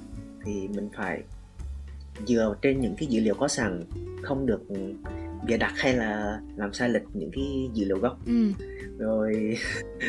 thì 0.46 0.67
mình 0.67 0.89
phải 0.96 1.24
dựa 2.25 2.55
trên 2.62 2.79
những 2.79 2.96
cái 2.98 3.08
dữ 3.08 3.22
liệu 3.22 3.34
có 3.34 3.48
sẵn 3.48 3.84
không 4.24 4.46
được 4.46 4.62
bịa 5.48 5.58
đặt 5.58 5.74
hay 5.75 5.93
là 5.93 6.41
làm 6.55 6.74
sai 6.74 6.89
lệch 6.89 7.03
những 7.13 7.31
cái 7.34 7.69
dữ 7.74 7.86
liệu 7.86 7.98
gốc 7.98 8.17
ừ. 8.25 8.51
rồi 8.98 9.58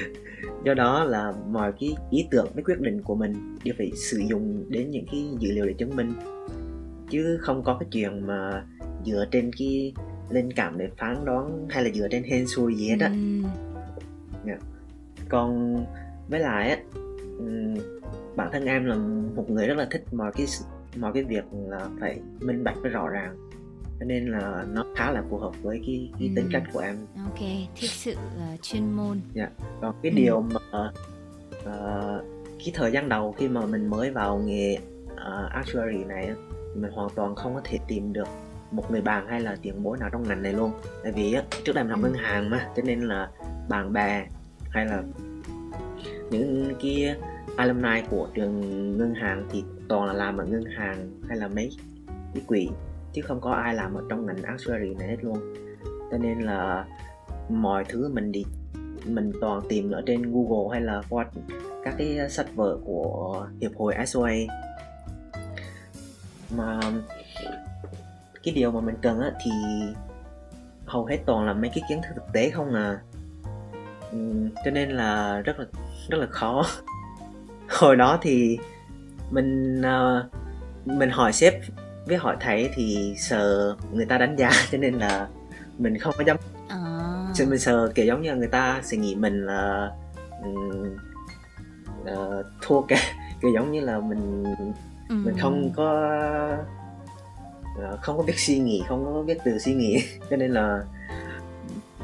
do 0.64 0.74
đó 0.74 1.04
là 1.04 1.32
mọi 1.50 1.72
cái 1.80 1.94
ý 2.10 2.26
tưởng 2.30 2.48
cái 2.54 2.64
quyết 2.64 2.80
định 2.80 3.02
của 3.02 3.14
mình 3.14 3.58
đều 3.64 3.74
phải 3.78 3.90
sử 3.96 4.18
dụng 4.18 4.64
đến 4.68 4.90
những 4.90 5.06
cái 5.12 5.26
dữ 5.38 5.52
liệu 5.52 5.66
để 5.66 5.72
chứng 5.72 5.96
minh 5.96 6.12
chứ 7.10 7.38
không 7.40 7.62
có 7.64 7.76
cái 7.80 7.88
chuyện 7.92 8.26
mà 8.26 8.64
dựa 9.06 9.24
trên 9.30 9.50
cái 9.58 9.92
linh 10.30 10.52
cảm 10.52 10.78
để 10.78 10.88
phán 10.98 11.24
đoán 11.24 11.66
hay 11.70 11.84
là 11.84 11.90
dựa 11.94 12.08
trên 12.10 12.22
hên 12.22 12.46
xui 12.46 12.74
gì 12.74 12.88
hết 12.88 12.96
á 13.00 13.08
ừ. 13.08 13.42
yeah. 14.46 14.60
Dạ. 14.60 14.66
còn 15.28 15.76
với 16.28 16.40
lại 16.40 16.70
á 16.70 16.76
bản 18.36 18.48
thân 18.52 18.64
em 18.64 18.84
là 18.84 18.96
một 19.36 19.50
người 19.50 19.66
rất 19.66 19.74
là 19.74 19.86
thích 19.90 20.04
mọi 20.12 20.32
cái 20.32 20.46
mọi 20.96 21.12
cái 21.14 21.24
việc 21.24 21.44
là 21.52 21.88
phải 22.00 22.20
minh 22.40 22.64
bạch 22.64 22.76
với 22.82 22.90
rõ 22.90 23.08
ràng 23.08 23.36
cho 24.00 24.06
nên 24.06 24.26
là 24.26 24.64
nó 24.72 24.84
khá 24.96 25.10
là 25.10 25.22
phù 25.30 25.38
hợp 25.38 25.52
với 25.62 25.82
cái, 25.86 26.10
cái 26.18 26.28
ừ. 26.28 26.32
tính 26.36 26.48
cách 26.52 26.62
của 26.72 26.80
em 26.80 26.96
ok 27.24 27.38
thích 27.76 27.90
sự 27.90 28.12
uh, 28.12 28.62
chuyên 28.62 28.92
môn 28.92 29.20
dạ 29.34 29.48
còn 29.80 29.94
cái 30.02 30.12
ừ. 30.12 30.16
điều 30.16 30.40
mà 30.40 30.92
uh, 31.50 32.24
cái 32.58 32.72
thời 32.74 32.92
gian 32.92 33.08
đầu 33.08 33.32
khi 33.32 33.48
mà 33.48 33.66
mình 33.66 33.90
mới 33.90 34.10
vào 34.10 34.38
nghề 34.38 34.78
uh, 35.12 35.50
actuary 35.50 36.04
này 36.04 36.30
mình 36.74 36.92
hoàn 36.92 37.10
toàn 37.14 37.34
không 37.34 37.54
có 37.54 37.60
thể 37.64 37.78
tìm 37.88 38.12
được 38.12 38.28
một 38.70 38.90
người 38.90 39.00
bạn 39.00 39.26
hay 39.28 39.40
là 39.40 39.56
tiền 39.62 39.82
bối 39.82 39.98
nào 40.00 40.08
trong 40.12 40.28
ngành 40.28 40.42
này 40.42 40.52
luôn 40.52 40.72
tại 41.02 41.12
vì 41.12 41.32
á 41.32 41.42
trước 41.64 41.72
đây 41.72 41.84
mình 41.84 41.90
học 41.90 42.00
ừ. 42.02 42.08
ngân 42.08 42.14
hàng 42.14 42.50
mà 42.50 42.68
cho 42.76 42.82
nên 42.82 43.00
là 43.00 43.30
bạn 43.68 43.92
bè 43.92 44.26
hay 44.70 44.86
là 44.86 45.02
những 46.30 46.74
kia 46.78 47.16
alumni 47.56 48.02
của 48.10 48.28
trường 48.34 48.60
ngân 48.98 49.14
hàng 49.14 49.46
thì 49.50 49.64
toàn 49.88 50.06
là 50.06 50.12
làm 50.12 50.38
ở 50.38 50.44
ngân 50.44 50.64
hàng 50.64 51.10
hay 51.28 51.38
là 51.38 51.48
mấy 51.48 51.70
cái 52.34 52.42
quỹ, 52.46 52.68
chứ 53.12 53.22
không 53.22 53.40
có 53.40 53.50
ai 53.50 53.74
làm 53.74 53.94
ở 53.94 54.02
trong 54.08 54.26
ngành 54.26 54.42
actuary 54.42 54.94
này 54.94 55.08
hết 55.08 55.16
luôn. 55.22 55.54
Cho 56.10 56.18
nên 56.18 56.40
là 56.40 56.86
mọi 57.48 57.84
thứ 57.88 58.08
mình 58.08 58.32
đi, 58.32 58.44
mình 59.06 59.32
toàn 59.40 59.60
tìm 59.68 59.90
ở 59.90 60.02
trên 60.06 60.32
Google 60.32 60.72
hay 60.72 60.80
là 60.80 61.02
qua 61.08 61.26
các 61.84 61.94
cái 61.98 62.30
sách 62.30 62.54
vở 62.54 62.78
của 62.84 63.46
hiệp 63.60 63.70
hội 63.76 63.94
SOA 64.06 64.32
mà 66.56 66.80
cái 68.42 68.54
điều 68.54 68.70
mà 68.70 68.80
mình 68.80 68.94
cần 69.02 69.20
á 69.20 69.32
thì 69.44 69.50
hầu 70.86 71.04
hết 71.04 71.18
toàn 71.26 71.46
là 71.46 71.52
mấy 71.52 71.70
cái 71.74 71.84
kiến 71.88 72.00
thức 72.02 72.12
thực 72.14 72.32
tế 72.32 72.50
không 72.50 72.74
à 72.74 73.00
cho 74.64 74.70
nên 74.70 74.90
là 74.90 75.40
rất 75.44 75.58
là 75.58 75.64
rất 76.08 76.18
là 76.18 76.26
khó 76.26 76.66
hồi 77.68 77.96
đó 77.96 78.18
thì 78.22 78.58
mình 79.30 79.80
uh, 79.80 80.26
mình 80.84 81.10
hỏi 81.10 81.32
sếp 81.32 81.54
với 82.06 82.16
hỏi 82.16 82.36
thầy 82.40 82.70
thì 82.74 83.14
sợ 83.18 83.76
người 83.92 84.06
ta 84.06 84.18
đánh 84.18 84.36
giá 84.36 84.50
cho 84.72 84.78
nên 84.78 84.94
là 84.94 85.28
mình 85.78 85.98
không 85.98 86.14
có 86.18 86.24
dám 86.24 86.36
à. 86.68 86.78
mình 87.38 87.58
sợ 87.58 87.92
kiểu 87.94 88.06
giống 88.06 88.22
như 88.22 88.34
người 88.34 88.48
ta 88.48 88.80
sẽ 88.82 88.96
nghĩ 88.96 89.14
mình 89.14 89.46
là 89.46 89.90
um, 90.42 90.96
uh, 92.02 92.46
thua 92.62 92.80
cả 92.80 92.96
kiểu 93.42 93.50
giống 93.54 93.72
như 93.72 93.80
là 93.80 94.00
mình 94.00 94.44
ừ. 95.08 95.14
mình 95.14 95.34
không 95.38 95.70
có 95.76 96.08
uh, 97.78 98.00
không 98.00 98.16
có 98.16 98.22
biết 98.22 98.38
suy 98.38 98.58
nghĩ 98.58 98.82
không 98.88 99.04
có 99.04 99.22
biết 99.22 99.38
từ 99.44 99.58
suy 99.58 99.74
nghĩ 99.74 100.02
cho 100.30 100.36
nên 100.36 100.50
là 100.50 100.82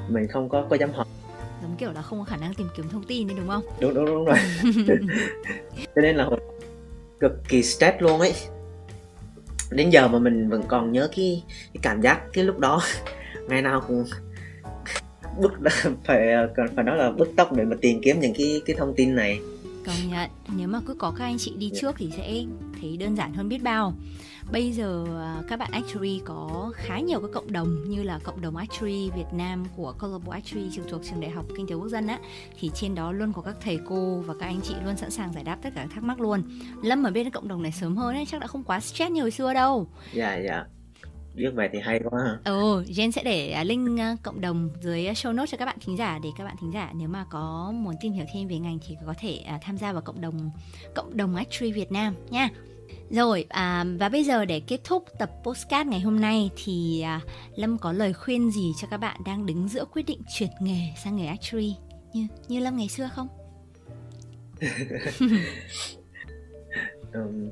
mình 0.09 0.29
không 0.29 0.49
có 0.49 0.67
có 0.71 0.77
dám 0.77 0.93
hỏi 0.93 1.07
giống 1.63 1.77
kiểu 1.79 1.93
là 1.93 2.03
không 2.03 2.19
có 2.19 2.25
khả 2.25 2.37
năng 2.37 2.55
tìm 2.55 2.69
kiếm 2.77 2.89
thông 2.89 3.05
tin 3.05 3.29
đấy 3.29 3.37
đúng 3.39 3.49
không? 3.49 3.63
Đúng 3.81 3.95
đúng 3.95 4.07
đúng 4.07 4.25
rồi. 4.25 4.39
Cho 5.95 6.03
nên 6.03 6.17
là 6.17 6.29
cực 7.21 7.33
kỳ 7.49 7.63
stress 7.63 7.97
luôn 8.01 8.21
ấy. 8.21 8.35
Đến 9.71 9.91
giờ 9.91 10.09
mà 10.09 10.19
mình 10.19 10.49
vẫn 10.49 10.63
còn 10.69 10.93
nhớ 10.93 11.09
cái, 11.17 11.45
cái 11.75 11.81
cảm 11.83 12.03
giác 12.03 12.21
cái 12.33 12.45
lúc 12.45 12.59
đó. 12.59 12.83
Ngày 13.49 13.63
nào 13.63 13.83
cũng 13.89 14.05
bức 15.41 15.53
phải 16.05 16.29
phải 16.77 16.85
nói 16.85 16.97
là 16.97 17.11
bức 17.11 17.29
tóc 17.37 17.53
để 17.53 17.65
mà 17.65 17.77
tìm 17.81 18.01
kiếm 18.03 18.21
những 18.21 18.35
cái 18.39 18.63
cái 18.67 18.77
thông 18.79 18.95
tin 18.97 19.15
này. 19.15 19.41
Công 19.87 20.11
nhận 20.11 20.31
nếu 20.57 20.69
mà 20.69 20.81
cứ 20.87 20.95
có 20.95 21.15
các 21.19 21.25
anh 21.25 21.39
chị 21.39 21.53
đi 21.57 21.71
yeah. 21.71 21.81
trước 21.81 21.95
thì 21.99 22.11
sẽ 22.17 22.45
thấy 22.81 22.97
đơn 22.97 23.17
giản 23.17 23.35
hơn 23.35 23.49
biết 23.49 23.63
bao 23.63 23.95
bây 24.53 24.73
giờ 24.73 25.05
à, 25.21 25.43
các 25.49 25.59
bạn 25.59 25.71
actuary 25.73 26.21
có 26.25 26.73
khá 26.75 27.01
nhiều 27.01 27.21
các 27.21 27.31
cộng 27.33 27.53
đồng 27.53 27.91
như 27.91 28.03
là 28.03 28.19
cộng 28.25 28.41
đồng 28.41 28.57
actuary 28.57 29.11
Việt 29.11 29.33
Nam 29.33 29.65
của 29.77 29.95
Global 29.99 30.35
Actuary 30.35 30.71
trực 30.73 30.89
thuộc 30.89 31.01
trường 31.05 31.21
đại 31.21 31.31
học 31.31 31.45
kinh 31.57 31.67
tế 31.67 31.75
quốc 31.75 31.89
dân 31.89 32.07
á 32.07 32.19
thì 32.61 32.71
trên 32.75 32.95
đó 32.95 33.13
luôn 33.13 33.33
có 33.33 33.43
các 33.43 33.57
thầy 33.61 33.79
cô 33.89 34.23
và 34.27 34.35
các 34.41 34.47
anh 34.47 34.61
chị 34.63 34.75
luôn 34.85 34.97
sẵn 34.97 35.11
sàng 35.11 35.33
giải 35.33 35.45
đáp 35.45 35.59
tất 35.63 35.71
cả 35.75 35.81
các 35.81 35.91
thắc 35.95 36.05
mắc 36.05 36.21
luôn 36.21 36.43
Lâm 36.83 37.05
ở 37.05 37.11
bên 37.11 37.31
cộng 37.31 37.49
đồng 37.49 37.63
này 37.63 37.73
sớm 37.73 37.97
hơn 37.97 38.15
ấy 38.15 38.27
chắc 38.27 38.41
đã 38.41 38.47
không 38.47 38.65
quá 38.65 38.81
stress 38.81 39.11
như 39.11 39.21
hồi 39.21 39.31
xưa 39.31 39.55
đâu 39.55 39.89
dạ 40.13 40.29
yeah, 40.31 40.45
dạ 40.45 40.55
yeah 40.55 40.67
biết 41.37 41.51
vậy 41.55 41.69
thì 41.73 41.79
hay 41.83 42.01
quá 42.05 42.23
ha. 42.25 42.39
Ừ, 42.45 42.83
Jen 42.83 43.11
sẽ 43.11 43.23
để 43.25 43.51
à, 43.51 43.65
link 43.65 44.01
à, 44.01 44.17
cộng 44.23 44.41
đồng 44.41 44.71
dưới 44.81 45.05
show 45.05 45.33
notes 45.33 45.51
cho 45.51 45.59
các 45.59 45.65
bạn 45.65 45.77
thính 45.81 45.97
giả 45.97 46.19
để 46.23 46.29
các 46.39 46.45
bạn 46.45 46.57
thính 46.61 46.73
giả 46.73 46.93
nếu 46.95 47.09
mà 47.09 47.25
có 47.31 47.73
muốn 47.75 47.95
tìm 48.01 48.13
hiểu 48.13 48.25
thêm 48.35 48.49
về 48.49 48.59
ngành 48.59 48.79
thì 48.87 48.97
có 49.07 49.15
thể 49.19 49.45
tham 49.63 49.79
gia 49.79 49.93
vào 49.93 50.03
cộng 50.03 50.21
đồng 50.21 50.51
cộng 50.95 51.17
đồng 51.17 51.37
Actuary 51.37 51.73
Việt 51.73 51.93
Nam 51.93 52.15
nha. 52.31 52.49
Rồi 53.11 53.47
à, 53.49 53.85
và 53.99 54.09
bây 54.09 54.25
giờ 54.25 54.45
để 54.45 54.61
kết 54.61 54.81
thúc 54.85 55.05
tập 55.19 55.31
postcard 55.45 55.91
ngày 55.91 56.01
hôm 56.01 56.21
nay 56.21 56.51
thì 56.65 57.01
à, 57.01 57.21
Lâm 57.57 57.79
có 57.79 57.93
lời 57.93 58.13
khuyên 58.13 58.51
gì 58.51 58.73
cho 58.81 58.89
các 58.91 58.97
bạn 58.97 59.21
đang 59.27 59.47
đứng 59.47 59.69
giữa 59.69 59.85
quyết 59.85 60.07
định 60.07 60.21
chuyển 60.39 60.51
nghề 60.61 60.81
sang 61.05 61.17
nghề 61.17 61.27
actuary 61.27 61.77
như 62.13 62.27
như 62.49 62.61
Lâm 62.61 62.77
ngày 62.77 62.89
xưa 62.89 63.09
không? 63.15 63.29
um, 67.13 67.51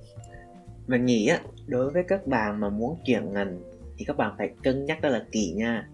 mình 0.87 1.07
nghĩ 1.07 1.27
á 1.27 1.41
đối 1.67 1.91
với 1.91 2.03
các 2.09 2.27
bạn 2.27 2.61
mà 2.61 2.69
muốn 2.69 2.99
chuyển 3.07 3.33
ngành 3.33 3.61
thì 3.97 4.05
các 4.05 4.17
bạn 4.17 4.35
phải 4.39 4.51
cân 4.63 4.85
nhắc 4.85 5.03
rất 5.03 5.09
là 5.09 5.25
kỹ 5.33 5.53
nha 5.57 5.89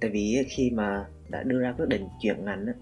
tại 0.00 0.10
vì 0.10 0.46
khi 0.48 0.70
mà 0.70 1.04
đã 1.28 1.42
đưa 1.42 1.60
ra 1.60 1.74
quyết 1.78 1.88
định 1.88 2.08
chuyển 2.20 2.44
ngành 2.44 2.66
á, 2.66 2.72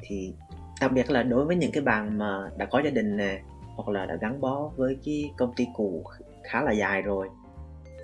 thì 0.00 0.32
đặc 0.80 0.92
biệt 0.92 1.10
là 1.10 1.22
đối 1.22 1.44
với 1.44 1.56
những 1.56 1.72
cái 1.72 1.82
bạn 1.82 2.18
mà 2.18 2.50
đã 2.58 2.66
có 2.66 2.82
gia 2.84 2.90
đình 2.90 3.16
nè 3.16 3.42
hoặc 3.76 3.88
là 3.88 4.06
đã 4.06 4.16
gắn 4.20 4.40
bó 4.40 4.70
với 4.76 4.98
cái 5.04 5.30
công 5.36 5.54
ty 5.56 5.66
cũ 5.74 6.04
khá 6.44 6.62
là 6.62 6.72
dài 6.72 7.02
rồi 7.02 7.28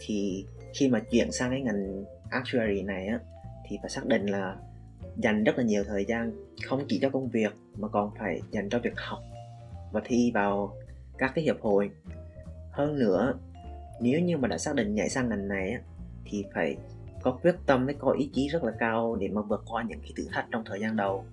thì 0.00 0.46
khi 0.74 0.88
mà 0.88 1.00
chuyển 1.00 1.32
sang 1.32 1.50
cái 1.50 1.60
ngành 1.60 2.04
actuary 2.30 2.82
này 2.82 3.06
á 3.06 3.18
thì 3.68 3.78
phải 3.82 3.90
xác 3.90 4.06
định 4.06 4.26
là 4.26 4.56
dành 5.16 5.44
rất 5.44 5.58
là 5.58 5.64
nhiều 5.64 5.84
thời 5.84 6.04
gian 6.04 6.32
không 6.64 6.84
chỉ 6.88 6.98
cho 7.02 7.10
công 7.10 7.28
việc 7.28 7.52
mà 7.78 7.88
còn 7.88 8.10
phải 8.18 8.40
dành 8.50 8.68
cho 8.68 8.78
việc 8.78 8.92
học 8.96 9.18
và 9.92 10.00
thi 10.04 10.30
vào 10.34 10.76
các 11.18 11.32
cái 11.34 11.44
hiệp 11.44 11.60
hội. 11.60 11.90
Hơn 12.70 12.98
nữa 12.98 13.34
nếu 14.00 14.20
như 14.20 14.36
mà 14.36 14.48
đã 14.48 14.58
xác 14.58 14.74
định 14.74 14.94
nhảy 14.94 15.08
sang 15.08 15.28
ngành 15.28 15.48
này 15.48 15.70
á, 15.70 15.80
thì 16.24 16.44
phải 16.54 16.76
có 17.22 17.38
quyết 17.42 17.54
tâm 17.66 17.84
với 17.84 17.94
có 17.98 18.10
ý 18.10 18.30
chí 18.32 18.48
rất 18.48 18.64
là 18.64 18.72
cao 18.78 19.16
để 19.20 19.28
mà 19.28 19.42
vượt 19.42 19.62
qua 19.66 19.82
những 19.82 20.00
cái 20.00 20.12
thử 20.16 20.24
thách 20.32 20.46
trong 20.50 20.62
thời 20.66 20.80
gian 20.80 20.96
đầu 20.96 21.24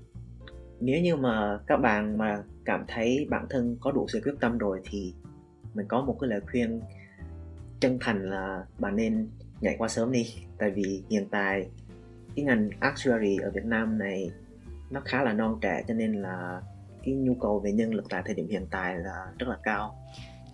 nếu 0.81 1.01
như 1.01 1.15
mà 1.15 1.59
các 1.67 1.77
bạn 1.77 2.17
mà 2.17 2.43
cảm 2.65 2.85
thấy 2.87 3.27
bản 3.29 3.45
thân 3.49 3.77
có 3.81 3.91
đủ 3.91 4.07
sự 4.07 4.21
quyết 4.23 4.35
tâm 4.39 4.57
rồi 4.57 4.81
thì 4.83 5.13
mình 5.73 5.85
có 5.87 6.01
một 6.01 6.17
cái 6.21 6.29
lời 6.29 6.41
khuyên 6.51 6.81
chân 7.79 7.97
thành 8.01 8.29
là 8.29 8.65
bạn 8.79 8.95
nên 8.95 9.29
nhảy 9.61 9.75
qua 9.77 9.87
sớm 9.87 10.11
đi. 10.11 10.35
Tại 10.57 10.71
vì 10.71 11.03
hiện 11.09 11.27
tại 11.31 11.69
cái 12.35 12.45
ngành 12.45 12.69
actuary 12.79 13.37
ở 13.37 13.51
Việt 13.51 13.65
Nam 13.65 13.97
này 13.97 14.31
nó 14.89 15.01
khá 15.05 15.23
là 15.23 15.33
non 15.33 15.59
trẻ, 15.61 15.83
cho 15.87 15.93
nên 15.93 16.13
là 16.13 16.61
cái 17.03 17.15
nhu 17.15 17.33
cầu 17.33 17.59
về 17.59 17.71
nhân 17.71 17.93
lực 17.93 18.05
tại 18.09 18.21
thời 18.25 18.35
điểm 18.35 18.47
hiện 18.47 18.67
tại 18.71 18.97
là 18.97 19.27
rất 19.39 19.49
là 19.49 19.57
cao. 19.63 19.95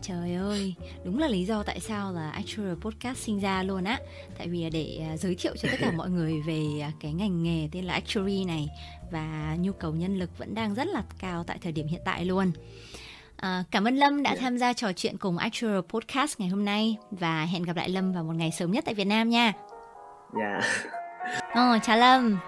Trời 0.08 0.36
ơi, 0.36 0.76
đúng 1.04 1.20
là 1.20 1.28
lý 1.28 1.46
do 1.46 1.63
tại 1.63 1.80
sao 1.80 2.13
là 2.13 2.30
Actual 2.30 2.74
Podcast 2.82 3.18
sinh 3.18 3.39
ra 3.39 3.63
luôn 3.63 3.84
á 3.84 4.00
Tại 4.38 4.48
vì 4.48 4.70
để 4.70 5.00
à, 5.10 5.18
giới 5.18 5.36
thiệu 5.36 5.56
cho 5.58 5.70
tất 5.72 5.78
cả 5.80 5.91
mọi 5.91 6.10
người 6.10 6.41
về 6.48 6.63
à, 6.82 6.91
cái 7.00 7.13
ngành 7.13 7.44
nghề 7.44 7.70
tên 7.72 7.86
là 7.86 7.94
Actuary 7.94 8.46
này 8.46 8.68
Và 9.12 9.56
nhu 9.60 9.72
cầu 9.72 9.91
nhân 9.91 10.18
lực 10.18 10.38
vẫn 10.38 10.56
đang 10.56 10.74
rất 10.74 10.88
là 10.88 11.04
cao 11.20 11.44
tại 11.44 11.58
thời 11.62 11.72
điểm 11.72 11.88
hiện 11.88 12.02
tại 12.06 12.26
luôn 12.26 12.52
À, 13.36 13.63
cảm 13.72 13.88
ơn 13.88 13.96
Lâm 13.96 14.24
đã 14.24 14.30
yeah. 14.30 14.39
Dạ. 14.39 14.44
tham 14.44 14.58
gia 14.58 14.74
trò 14.74 14.94
chuyện 14.94 15.18
cùng 15.18 15.38
Actual 15.38 15.80
Podcast 15.89 16.39
ngày 16.39 16.50
hôm 16.50 16.65
nay 16.65 16.98
và 17.12 17.46
hẹn 17.46 17.63
gặp 17.63 17.76
lại 17.76 17.89
Lâm 17.89 18.13
vào 18.13 18.24
một 18.24 18.34
ngày 18.36 18.52
sớm 18.52 18.72
nhất 18.72 18.84
tại 18.86 18.94
Việt 18.94 19.06
Nam 19.08 19.30
nha. 19.30 19.54
Dạ. 20.39 20.62
Yeah. 21.54 21.76
Oh, 21.76 21.84
chào 21.84 21.98
Lâm. 21.98 22.39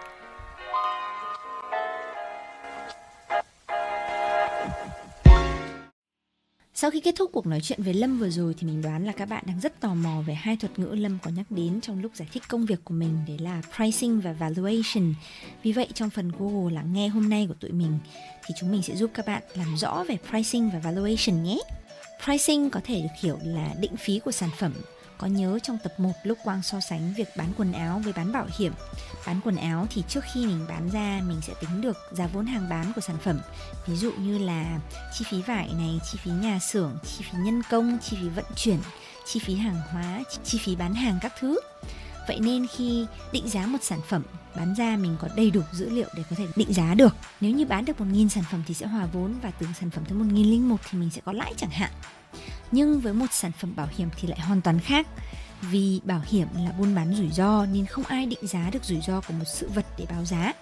Sau 6.80 6.92
khi 6.92 7.00
kết 7.00 7.16
thúc 7.16 7.30
cuộc 7.34 7.48
nói 7.48 7.62
chuyện 7.62 7.84
với 7.84 7.94
Lâm 7.94 8.20
vừa 8.20 8.30
rồi 8.30 8.54
thì 8.58 8.68
mình 8.68 8.82
đoán 8.82 9.06
là 9.06 9.12
các 9.12 9.26
bạn 9.26 9.44
đang 9.48 9.60
rất 9.60 9.80
tò 9.80 9.94
mò 9.94 10.22
về 10.28 10.34
hai 10.34 10.58
thuật 10.58 10.80
ngữ 10.80 10.88
Lâm 10.88 11.18
có 11.24 11.32
nhắc 11.32 11.46
đến 11.50 11.82
trong 11.82 12.02
lúc 12.02 12.12
giải 12.16 12.28
thích 12.34 12.44
công 12.48 12.66
việc 12.66 12.80
của 12.84 12.94
mình, 12.94 13.18
đấy 13.28 13.38
là 13.40 13.62
pricing 13.76 14.20
và 14.20 14.34
valuation. 14.34 15.14
Vì 15.64 15.72
vậy, 15.72 15.88
trong 15.94 16.10
phần 16.10 16.32
Google 16.40 16.74
lắng 16.74 16.94
nghe 16.94 17.08
hôm 17.08 17.30
nay 17.30 17.46
của 17.48 17.54
tụi 17.54 17.72
mình 17.72 18.00
thì 18.46 18.56
chúng 18.60 18.72
mình 18.72 18.82
sẽ 18.82 18.96
giúp 18.96 19.12
các 19.14 19.26
bạn 19.26 19.44
làm 19.56 19.78
rõ 19.78 20.04
về 20.08 20.18
pricing 20.30 20.70
và 20.70 20.80
valuation 20.80 21.44
nhé. 21.44 21.60
Pricing 22.24 22.70
có 22.70 22.80
thể 22.84 23.02
được 23.02 23.22
hiểu 23.22 23.38
là 23.44 23.74
định 23.80 23.98
phí 23.98 24.20
của 24.20 24.32
sản 24.32 24.50
phẩm 24.58 24.74
có 25.18 25.28
nhớ 25.28 25.60
trong 25.64 25.78
tập 25.84 25.94
1 25.98 26.12
lúc 26.24 26.38
Quang 26.44 26.64
so 26.64 26.80
sánh 26.80 27.14
việc 27.14 27.28
bán 27.38 27.54
quần 27.58 27.72
áo 27.72 28.02
với 28.04 28.14
bán 28.14 28.32
bảo 28.32 28.48
hiểm. 28.58 28.74
Bán 29.28 29.42
quần 29.44 29.56
áo 29.56 29.88
thì 29.90 30.04
trước 30.08 30.24
khi 30.34 30.46
mình 30.46 30.66
bán 30.70 30.90
ra 30.90 31.22
mình 31.28 31.42
sẽ 31.42 31.54
tính 31.62 31.82
được 31.82 31.98
giá 32.12 32.28
vốn 32.28 32.46
hàng 32.46 32.70
bán 32.70 32.94
của 32.94 33.02
sản 33.02 33.18
phẩm. 33.24 33.40
Ví 33.88 33.96
dụ 33.96 34.12
như 34.12 34.38
là 34.38 34.80
chi 35.14 35.26
phí 35.30 35.42
vải 35.42 35.70
này, 35.78 36.00
chi 36.12 36.18
phí 36.24 36.32
nhà 36.32 36.60
xưởng, 36.60 36.98
chi 37.04 37.26
phí 37.32 37.38
nhân 37.38 37.62
công, 37.70 37.98
chi 38.02 38.18
phí 38.22 38.30
vận 38.30 38.46
chuyển, 38.56 38.80
chi 39.26 39.40
phí 39.40 39.56
hàng 39.56 39.82
hóa, 39.92 40.24
chi 40.44 40.58
phí 40.58 40.76
bán 40.76 40.94
hàng 40.94 41.20
các 41.22 41.34
thứ. 41.40 41.60
Vậy 42.28 42.40
nên 42.40 42.68
khi 42.68 43.06
định 43.32 43.50
giá 43.50 43.68
một 43.68 43.80
sản 43.82 44.00
phẩm 44.10 44.24
bán 44.56 44.74
ra 44.76 44.98
mình 44.98 45.18
có 45.22 45.28
đầy 45.36 45.52
đủ 45.52 45.62
dữ 45.72 45.90
liệu 45.90 46.08
để 46.16 46.24
có 46.30 46.36
thể 46.36 46.48
định 46.56 46.74
giá 46.74 46.94
được. 46.94 47.16
Nếu 47.42 47.52
như 47.52 47.66
bán 47.66 47.86
được 47.86 48.00
1.000 48.00 48.28
sản 48.28 48.44
phẩm 48.52 48.64
thì 48.68 48.74
sẽ 48.74 48.86
hòa 48.86 49.06
vốn 49.14 49.36
và 49.42 49.52
từ 49.52 49.68
sản 49.80 49.90
phẩm 49.90 50.06
tới 50.06 50.18
1.001 50.18 50.78
thì 50.90 51.00
mình 51.00 51.10
sẽ 51.10 51.22
có 51.26 51.34
lãi 51.34 51.54
chẳng 51.58 51.70
hạn 51.70 51.92
nhưng 52.72 53.00
với 53.00 53.14
một 53.14 53.26
sản 53.32 53.52
phẩm 53.52 53.76
bảo 53.76 53.88
hiểm 53.98 54.10
thì 54.18 54.28
lại 54.28 54.40
hoàn 54.40 54.62
toàn 54.62 54.80
khác 54.80 55.08
Vì 55.62 56.02
bảo 56.04 56.22
hiểm 56.28 56.48
là 56.56 56.72
buôn 56.72 56.96
bán 56.96 57.16
rủi 57.16 57.30
ro 57.30 57.66
nên 57.66 57.86
không 57.86 58.04
ai 58.04 58.26
định 58.26 58.48
giá 58.48 58.70
được 58.70 58.84
rủi 58.84 59.02
ro 59.02 59.22
của 59.22 59.34
một 59.34 59.46
sự 59.46 59.70
vật 59.70 59.86
để 59.98 60.06
báo 60.10 60.26
giá. 60.26 60.54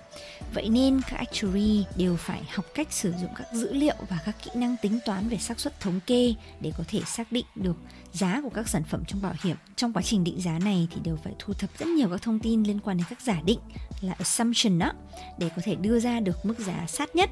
Vậy 0.54 0.70
nên 0.70 1.02
các 1.02 1.18
actuary 1.18 1.86
đều 1.98 2.16
phải 2.16 2.44
học 2.54 2.66
cách 2.76 2.88
sử 2.92 3.14
dụng 3.22 3.30
các 3.36 3.48
dữ 3.54 3.74
liệu 3.74 3.96
và 4.10 4.20
các 4.26 4.36
kỹ 4.44 4.52
năng 4.56 4.76
tính 4.82 5.00
toán 5.06 5.30
về 5.30 5.38
xác 5.38 5.60
suất 5.60 5.80
thống 5.80 6.00
kê 6.06 6.34
để 6.62 6.72
có 6.78 6.84
thể 6.88 7.02
xác 7.06 7.32
định 7.32 7.46
được 7.56 7.78
giá 8.14 8.42
của 8.44 8.50
các 8.50 8.68
sản 8.68 8.84
phẩm 8.84 9.04
trong 9.08 9.22
bảo 9.22 9.34
hiểm. 9.44 9.58
Trong 9.76 9.94
quá 9.94 10.02
trình 10.02 10.24
định 10.24 10.42
giá 10.42 10.60
này 10.60 10.88
thì 10.92 11.02
đều 11.04 11.18
phải 11.24 11.34
thu 11.40 11.54
thập 11.54 11.70
rất 11.80 11.88
nhiều 11.88 12.10
các 12.12 12.22
thông 12.22 12.40
tin 12.40 12.64
liên 12.64 12.80
quan 12.80 12.98
đến 12.98 13.06
các 13.10 13.22
giả 13.22 13.42
định 13.46 13.60
là 14.02 14.14
assumption 14.14 14.80
đó, 14.80 14.92
để 15.40 15.50
có 15.56 15.62
thể 15.66 15.76
đưa 15.76 16.00
ra 16.00 16.20
được 16.20 16.46
mức 16.46 16.60
giá 16.60 16.86
sát 16.88 17.16
nhất 17.16 17.30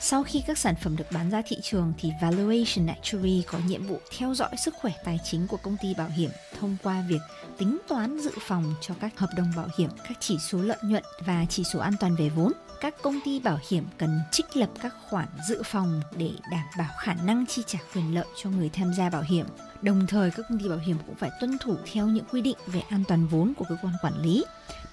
sau 0.00 0.22
khi 0.22 0.42
các 0.46 0.58
sản 0.58 0.74
phẩm 0.82 0.96
được 0.96 1.12
bán 1.12 1.30
ra 1.30 1.42
thị 1.46 1.56
trường 1.62 1.92
thì 1.98 2.12
Valuation 2.22 2.86
Actuary 2.86 3.42
có 3.46 3.58
nhiệm 3.66 3.86
vụ 3.86 4.00
theo 4.18 4.34
dõi 4.34 4.50
sức 4.58 4.74
khỏe 4.80 4.92
tài 5.04 5.18
chính 5.24 5.46
của 5.46 5.56
công 5.56 5.76
ty 5.82 5.94
bảo 5.94 6.08
hiểm 6.08 6.30
thông 6.60 6.76
qua 6.82 7.04
việc 7.08 7.20
tính 7.58 7.78
toán 7.88 8.18
dự 8.18 8.30
phòng 8.40 8.74
cho 8.80 8.94
các 9.00 9.18
hợp 9.18 9.28
đồng 9.36 9.52
bảo 9.56 9.68
hiểm, 9.78 9.90
các 10.08 10.18
chỉ 10.20 10.38
số 10.38 10.58
lợi 10.58 10.78
nhuận 10.82 11.02
và 11.26 11.46
chỉ 11.48 11.64
số 11.72 11.78
an 11.78 11.92
toàn 12.00 12.16
về 12.16 12.28
vốn. 12.28 12.52
Các 12.80 12.94
công 13.02 13.20
ty 13.24 13.40
bảo 13.40 13.58
hiểm 13.70 13.84
cần 13.98 14.20
trích 14.32 14.56
lập 14.56 14.70
các 14.82 14.94
khoản 15.08 15.28
dự 15.48 15.62
phòng 15.64 16.02
để 16.16 16.30
đảm 16.50 16.64
bảo 16.78 16.90
khả 16.98 17.14
năng 17.14 17.46
chi 17.46 17.62
trả 17.66 17.78
quyền 17.94 18.14
lợi 18.14 18.26
cho 18.42 18.50
người 18.50 18.68
tham 18.68 18.94
gia 18.94 19.10
bảo 19.10 19.22
hiểm. 19.22 19.46
Đồng 19.82 20.06
thời 20.06 20.30
các 20.30 20.46
công 20.48 20.58
ty 20.58 20.68
bảo 20.68 20.78
hiểm 20.78 20.96
cũng 21.06 21.14
phải 21.14 21.30
tuân 21.40 21.58
thủ 21.58 21.76
theo 21.92 22.06
những 22.06 22.24
quy 22.32 22.40
định 22.40 22.56
về 22.66 22.80
an 22.80 23.02
toàn 23.08 23.26
vốn 23.26 23.52
của 23.54 23.64
cơ 23.68 23.76
quan 23.82 23.94
quản 24.02 24.22
lý 24.22 24.44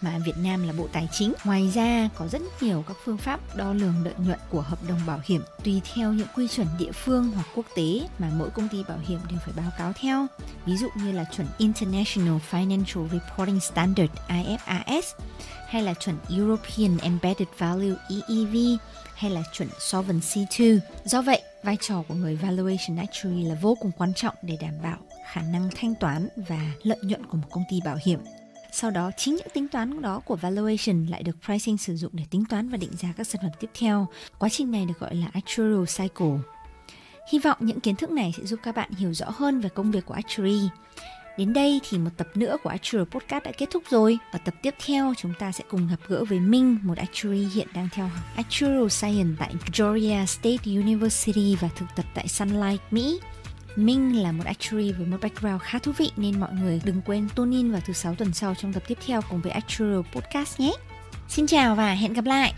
mà 0.04 0.20
Việt 0.26 0.38
Nam 0.38 0.68
là 0.68 0.74
Bộ 0.74 0.88
Tài 0.92 1.08
chính. 1.12 1.34
Ngoài 1.44 1.72
ra 1.74 2.10
có 2.16 2.28
rất 2.28 2.42
nhiều 2.62 2.84
các 2.88 2.98
phương 3.06 3.18
pháp 3.18 3.56
đo 3.56 3.74
lường 3.74 4.04
lợi 4.04 4.14
nhuận 4.18 4.40
của 4.50 4.62
hợp 4.62 4.80
đồng 4.88 5.00
bảo 5.08 5.20
hiểm 5.24 5.42
tùy 5.64 5.82
theo 5.94 6.14
những 6.14 6.28
quy 6.36 6.48
chuẩn 6.48 6.68
địa 6.80 6.92
phương 6.92 7.32
hoặc 7.32 7.48
quốc 7.56 7.66
tế 7.76 8.08
mà 8.20 8.32
mỗi 8.38 8.50
công 8.50 8.68
ty 8.68 8.84
bảo 8.84 8.98
hiểm 9.08 9.20
đều 9.30 9.40
phải 9.46 9.54
báo 9.58 9.72
cáo 9.78 9.94
theo. 9.94 10.28
Ví 10.66 10.78
dụ 10.78 10.88
như 10.98 11.12
là 11.12 11.26
chuẩn 11.32 11.48
International 11.58 12.38
Financial 12.52 13.08
Reporting 13.10 13.60
Standard 13.60 14.14
IFRS 14.28 15.16
hay 15.68 15.84
là 15.84 15.94
chuẩn 15.94 16.16
European 16.30 16.98
Embedded 16.98 17.48
Value 17.58 17.96
EEV 18.10 18.56
hay 19.16 19.32
là 19.32 19.44
chuẩn 19.54 19.70
Solvency 19.80 20.46
2. 20.60 20.80
Do 21.06 21.22
vậy, 21.22 21.42
vai 21.64 21.78
trò 21.82 22.04
của 22.08 22.14
người 22.14 22.36
Valuation 22.36 22.98
Actuary 22.98 23.44
là 23.44 23.56
vô 23.62 23.78
cùng 23.82 23.92
quan 23.98 24.14
trọng 24.14 24.36
để 24.42 24.58
đảm 24.62 24.74
bảo 24.84 24.98
khả 25.32 25.42
năng 25.42 25.70
thanh 25.76 25.96
toán 25.96 26.28
và 26.36 26.72
lợi 26.84 26.98
nhuận 27.04 27.26
của 27.26 27.38
một 27.38 27.48
công 27.52 27.64
ty 27.70 27.82
bảo 27.86 27.98
hiểm. 28.06 28.20
Sau 28.76 28.92
đó 28.92 29.12
chính 29.18 29.36
những 29.36 29.48
tính 29.54 29.68
toán 29.68 30.02
đó 30.02 30.20
của 30.20 30.36
valuation 30.36 31.06
lại 31.06 31.24
được 31.24 31.38
pricing 31.46 31.78
sử 31.78 31.96
dụng 31.96 32.12
để 32.16 32.24
tính 32.30 32.46
toán 32.46 32.70
và 32.70 32.78
định 32.78 32.92
giá 32.98 33.14
các 33.18 33.28
sản 33.28 33.42
phẩm 33.42 33.52
tiếp 33.60 33.70
theo. 33.80 34.08
Quá 34.38 34.50
trình 34.50 34.72
này 34.72 34.86
được 34.86 35.00
gọi 35.00 35.16
là 35.16 35.28
actuarial 35.34 35.84
cycle. 35.98 36.38
Hy 37.32 37.40
vọng 37.40 37.58
những 37.60 37.80
kiến 37.80 37.96
thức 37.96 38.12
này 38.12 38.34
sẽ 38.38 38.46
giúp 38.46 38.60
các 38.64 38.76
bạn 38.76 38.92
hiểu 38.92 39.14
rõ 39.14 39.26
hơn 39.30 39.60
về 39.60 39.70
công 39.70 39.92
việc 39.92 40.06
của 40.06 40.14
actuary. 40.14 40.70
Đến 41.38 41.54
đây 41.54 41.82
thì 41.90 41.98
một 41.98 42.10
tập 42.18 42.28
nữa 42.36 42.58
của 42.64 42.70
Actuary 42.70 43.10
Podcast 43.12 43.44
đã 43.44 43.52
kết 43.58 43.70
thúc 43.72 43.84
rồi. 43.90 44.18
Ở 44.32 44.40
tập 44.46 44.54
tiếp 44.62 44.76
theo 44.86 45.14
chúng 45.18 45.34
ta 45.40 45.52
sẽ 45.52 45.64
cùng 45.70 45.88
gặp 45.88 46.00
gỡ 46.08 46.24
với 46.26 46.40
Minh, 46.40 46.80
một 46.84 46.98
actuary 46.98 47.48
hiện 47.54 47.68
đang 47.74 47.90
theo 47.94 48.08
học 48.08 48.26
actuarial 48.36 48.88
Science 48.88 49.36
tại 49.40 49.54
Georgia 49.78 50.26
State 50.26 50.64
University 50.66 51.56
và 51.62 51.70
thực 51.76 51.86
tập 51.96 52.06
tại 52.14 52.28
Sunlight, 52.28 52.82
Mỹ. 52.92 53.20
Minh 53.76 54.24
là 54.24 54.32
một 54.32 54.44
actuary 54.46 54.92
với 54.92 55.08
một 55.08 55.18
background 55.22 55.62
khá 55.62 55.80
thú 55.80 55.92
vị 55.98 56.12
nên 56.18 56.40
mọi 56.40 56.50
người 56.54 56.82
đừng 56.86 57.02
quên 57.06 57.28
tune 57.36 57.58
in 57.58 57.72
vào 57.72 57.82
thứ 57.86 57.94
sáu 57.94 58.16
tuần 58.16 58.34
sau 58.34 58.56
trong 58.56 58.74
tập 58.74 58.84
tiếp 58.88 58.98
theo 59.06 59.22
cùng 59.30 59.42
với 59.42 59.52
Actual 59.52 60.00
Podcast 60.16 60.60
nhé. 60.60 60.72
Xin 61.30 61.48
chào 61.48 61.76
và 61.76 61.94
hẹn 61.94 62.14
gặp 62.14 62.26
lại! 62.26 62.54